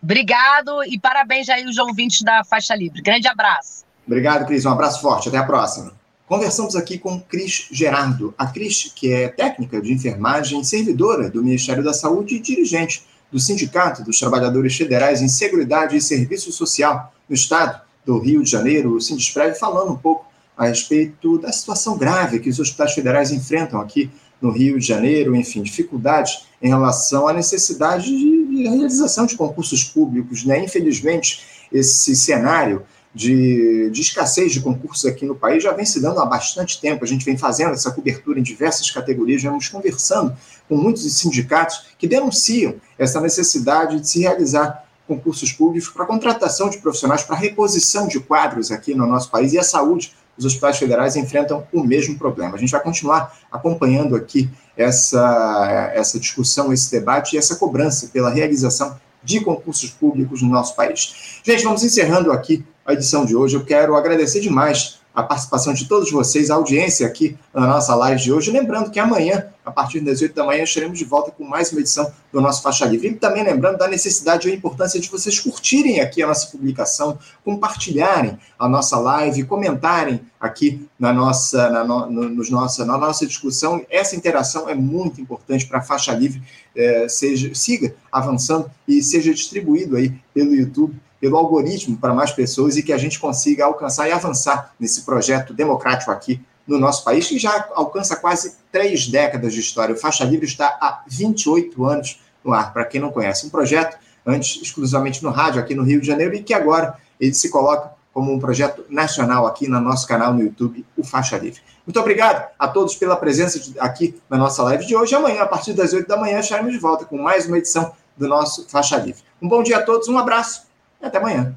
Obrigado 0.00 0.84
e 0.84 1.00
parabéns 1.00 1.48
aí 1.48 1.64
aos 1.64 1.78
ouvintes 1.78 2.22
da 2.22 2.44
Faixa 2.44 2.76
Livre. 2.76 3.02
Grande 3.02 3.26
abraço. 3.26 3.85
Obrigado, 4.06 4.46
Cris. 4.46 4.64
Um 4.64 4.70
abraço 4.70 5.00
forte. 5.00 5.28
Até 5.28 5.38
a 5.38 5.44
próxima. 5.44 5.92
Conversamos 6.26 6.74
aqui 6.74 6.98
com 6.98 7.20
Cris 7.20 7.68
Gerardo. 7.70 8.34
A 8.36 8.46
Cris, 8.46 8.92
que 8.94 9.12
é 9.12 9.28
técnica 9.28 9.80
de 9.80 9.92
enfermagem, 9.92 10.62
servidora 10.64 11.30
do 11.30 11.42
Ministério 11.42 11.84
da 11.84 11.92
Saúde 11.92 12.36
e 12.36 12.40
dirigente 12.40 13.04
do 13.30 13.38
Sindicato 13.38 14.02
dos 14.02 14.18
Trabalhadores 14.18 14.76
Federais 14.76 15.22
em 15.22 15.28
Seguridade 15.28 15.96
e 15.96 16.00
Serviço 16.00 16.50
Social 16.52 17.12
no 17.28 17.34
Estado 17.34 17.80
do 18.04 18.18
Rio 18.18 18.42
de 18.42 18.50
Janeiro, 18.50 18.94
o 18.94 19.00
Sindesprev, 19.00 19.54
falando 19.56 19.92
um 19.92 19.96
pouco 19.96 20.26
a 20.56 20.66
respeito 20.66 21.38
da 21.38 21.52
situação 21.52 21.98
grave 21.98 22.38
que 22.38 22.48
os 22.48 22.58
hospitais 22.58 22.92
federais 22.92 23.30
enfrentam 23.30 23.80
aqui 23.80 24.10
no 24.40 24.50
Rio 24.50 24.78
de 24.78 24.86
Janeiro, 24.86 25.34
enfim, 25.34 25.62
dificuldades 25.62 26.46
em 26.62 26.68
relação 26.68 27.26
à 27.26 27.32
necessidade 27.32 28.06
de 28.06 28.62
realização 28.62 29.26
de 29.26 29.36
concursos 29.36 29.84
públicos. 29.84 30.44
Né? 30.44 30.64
Infelizmente, 30.64 31.66
esse 31.72 32.14
cenário 32.14 32.84
de, 33.16 33.88
de, 33.88 34.02
escassez 34.02 34.52
de 34.52 34.60
concursos 34.60 35.06
aqui 35.06 35.24
no 35.24 35.34
país 35.34 35.62
já 35.62 35.72
vem 35.72 35.86
se 35.86 36.02
dando 36.02 36.20
há 36.20 36.26
bastante 36.26 36.78
tempo. 36.78 37.02
A 37.02 37.08
gente 37.08 37.24
vem 37.24 37.34
fazendo 37.34 37.72
essa 37.72 37.90
cobertura 37.90 38.38
em 38.38 38.42
diversas 38.42 38.90
categorias, 38.90 39.40
já 39.40 39.48
vamos 39.48 39.68
conversando 39.68 40.36
com 40.68 40.76
muitos 40.76 41.10
sindicatos 41.16 41.86
que 41.98 42.06
denunciam 42.06 42.74
essa 42.98 43.18
necessidade 43.18 44.00
de 44.00 44.06
se 44.06 44.20
realizar 44.20 44.84
concursos 45.08 45.50
públicos 45.50 45.88
para 45.88 46.04
contratação 46.04 46.68
de 46.68 46.76
profissionais, 46.76 47.22
para 47.22 47.36
reposição 47.36 48.06
de 48.06 48.20
quadros 48.20 48.70
aqui 48.70 48.94
no 48.94 49.06
nosso 49.06 49.30
país 49.30 49.54
e 49.54 49.58
a 49.58 49.62
saúde. 49.62 50.12
Os 50.36 50.44
hospitais 50.44 50.76
federais 50.76 51.16
enfrentam 51.16 51.66
o 51.72 51.82
mesmo 51.82 52.18
problema. 52.18 52.56
A 52.56 52.58
gente 52.58 52.70
vai 52.70 52.82
continuar 52.82 53.34
acompanhando 53.50 54.14
aqui 54.14 54.50
essa, 54.76 55.90
essa 55.94 56.20
discussão, 56.20 56.70
esse 56.70 56.90
debate 56.90 57.34
e 57.34 57.38
essa 57.38 57.56
cobrança 57.56 58.08
pela 58.08 58.28
realização 58.28 58.94
de 59.24 59.40
concursos 59.40 59.88
públicos 59.88 60.42
no 60.42 60.50
nosso 60.50 60.76
país. 60.76 61.40
Gente, 61.42 61.64
vamos 61.64 61.82
encerrando 61.82 62.30
aqui 62.30 62.62
a 62.86 62.92
edição 62.92 63.24
de 63.24 63.34
hoje. 63.34 63.56
Eu 63.56 63.64
quero 63.64 63.96
agradecer 63.96 64.40
demais 64.40 64.98
a 65.16 65.22
participação 65.22 65.72
de 65.72 65.88
todos 65.88 66.12
vocês, 66.12 66.50
a 66.50 66.56
audiência 66.56 67.06
aqui 67.06 67.38
na 67.52 67.66
nossa 67.66 67.94
live 67.94 68.20
de 68.20 68.30
hoje. 68.30 68.50
Lembrando 68.50 68.90
que 68.90 69.00
amanhã, 69.00 69.46
a 69.64 69.70
partir 69.70 70.00
das 70.00 70.20
8 70.20 70.34
da 70.34 70.44
manhã, 70.44 70.62
estaremos 70.62 70.98
de 70.98 71.06
volta 71.06 71.30
com 71.30 71.42
mais 71.42 71.72
uma 71.72 71.80
edição 71.80 72.12
do 72.30 72.38
nosso 72.38 72.60
Faixa 72.60 72.84
Livre. 72.84 73.08
E 73.08 73.14
também 73.14 73.42
lembrando 73.42 73.78
da 73.78 73.88
necessidade 73.88 74.46
e 74.46 74.52
a 74.52 74.54
importância 74.54 75.00
de 75.00 75.08
vocês 75.08 75.40
curtirem 75.40 76.00
aqui 76.00 76.22
a 76.22 76.26
nossa 76.26 76.48
publicação, 76.48 77.18
compartilharem 77.42 78.38
a 78.58 78.68
nossa 78.68 78.98
live, 78.98 79.44
comentarem 79.44 80.20
aqui 80.38 80.86
na 80.98 81.14
nossa, 81.14 81.70
na, 81.70 81.82
no, 81.82 82.28
nos 82.28 82.50
nossa, 82.50 82.84
na 82.84 82.98
nossa 82.98 83.26
discussão. 83.26 83.86
Essa 83.88 84.14
interação 84.14 84.68
é 84.68 84.74
muito 84.74 85.18
importante 85.18 85.66
para 85.66 85.78
a 85.78 85.82
Faixa 85.82 86.12
Livre 86.12 86.42
é, 86.74 87.08
seja, 87.08 87.54
siga 87.54 87.96
avançando 88.12 88.70
e 88.86 89.02
seja 89.02 89.32
distribuído 89.32 89.96
aí 89.96 90.12
pelo 90.34 90.54
YouTube 90.54 90.94
pelo 91.20 91.36
algoritmo 91.36 91.96
para 91.96 92.14
mais 92.14 92.30
pessoas 92.30 92.76
e 92.76 92.82
que 92.82 92.92
a 92.92 92.98
gente 92.98 93.18
consiga 93.18 93.64
alcançar 93.64 94.08
e 94.08 94.12
avançar 94.12 94.74
nesse 94.78 95.02
projeto 95.02 95.54
democrático 95.54 96.10
aqui 96.10 96.40
no 96.66 96.78
nosso 96.78 97.04
país, 97.04 97.28
que 97.28 97.38
já 97.38 97.68
alcança 97.74 98.16
quase 98.16 98.56
três 98.72 99.06
décadas 99.06 99.54
de 99.54 99.60
história. 99.60 99.94
O 99.94 99.98
Faixa 99.98 100.24
Livre 100.24 100.46
está 100.46 100.66
há 100.80 101.02
28 101.06 101.84
anos 101.84 102.20
no 102.44 102.52
ar, 102.52 102.72
para 102.72 102.84
quem 102.84 103.00
não 103.00 103.10
conhece. 103.10 103.46
Um 103.46 103.50
projeto 103.50 103.96
antes 104.26 104.60
exclusivamente 104.60 105.22
no 105.22 105.30
rádio 105.30 105.60
aqui 105.60 105.74
no 105.74 105.84
Rio 105.84 106.00
de 106.00 106.06
Janeiro 106.06 106.34
e 106.34 106.42
que 106.42 106.52
agora 106.52 106.96
ele 107.20 107.34
se 107.34 107.48
coloca 107.48 107.94
como 108.12 108.32
um 108.32 108.38
projeto 108.38 108.84
nacional 108.88 109.46
aqui 109.46 109.68
no 109.68 109.78
nosso 109.80 110.08
canal 110.08 110.32
no 110.32 110.42
YouTube, 110.42 110.84
o 110.96 111.04
Faixa 111.04 111.36
Livre. 111.36 111.60
Muito 111.86 112.00
obrigado 112.00 112.48
a 112.58 112.66
todos 112.66 112.94
pela 112.94 113.14
presença 113.14 113.60
aqui 113.78 114.18
na 114.28 114.38
nossa 114.38 114.62
live 114.62 114.86
de 114.86 114.96
hoje. 114.96 115.14
Amanhã, 115.14 115.42
a 115.42 115.46
partir 115.46 115.74
das 115.74 115.92
8 115.92 116.08
da 116.08 116.16
manhã, 116.16 116.40
estaremos 116.40 116.72
de 116.72 116.78
volta 116.78 117.04
com 117.04 117.18
mais 117.18 117.46
uma 117.46 117.58
edição 117.58 117.92
do 118.16 118.26
nosso 118.26 118.66
Faixa 118.68 118.96
Livre. 118.96 119.22
Um 119.40 119.46
bom 119.46 119.62
dia 119.62 119.76
a 119.76 119.82
todos, 119.82 120.08
um 120.08 120.18
abraço 120.18 120.65
até 121.02 121.18
amanhã. 121.18 121.52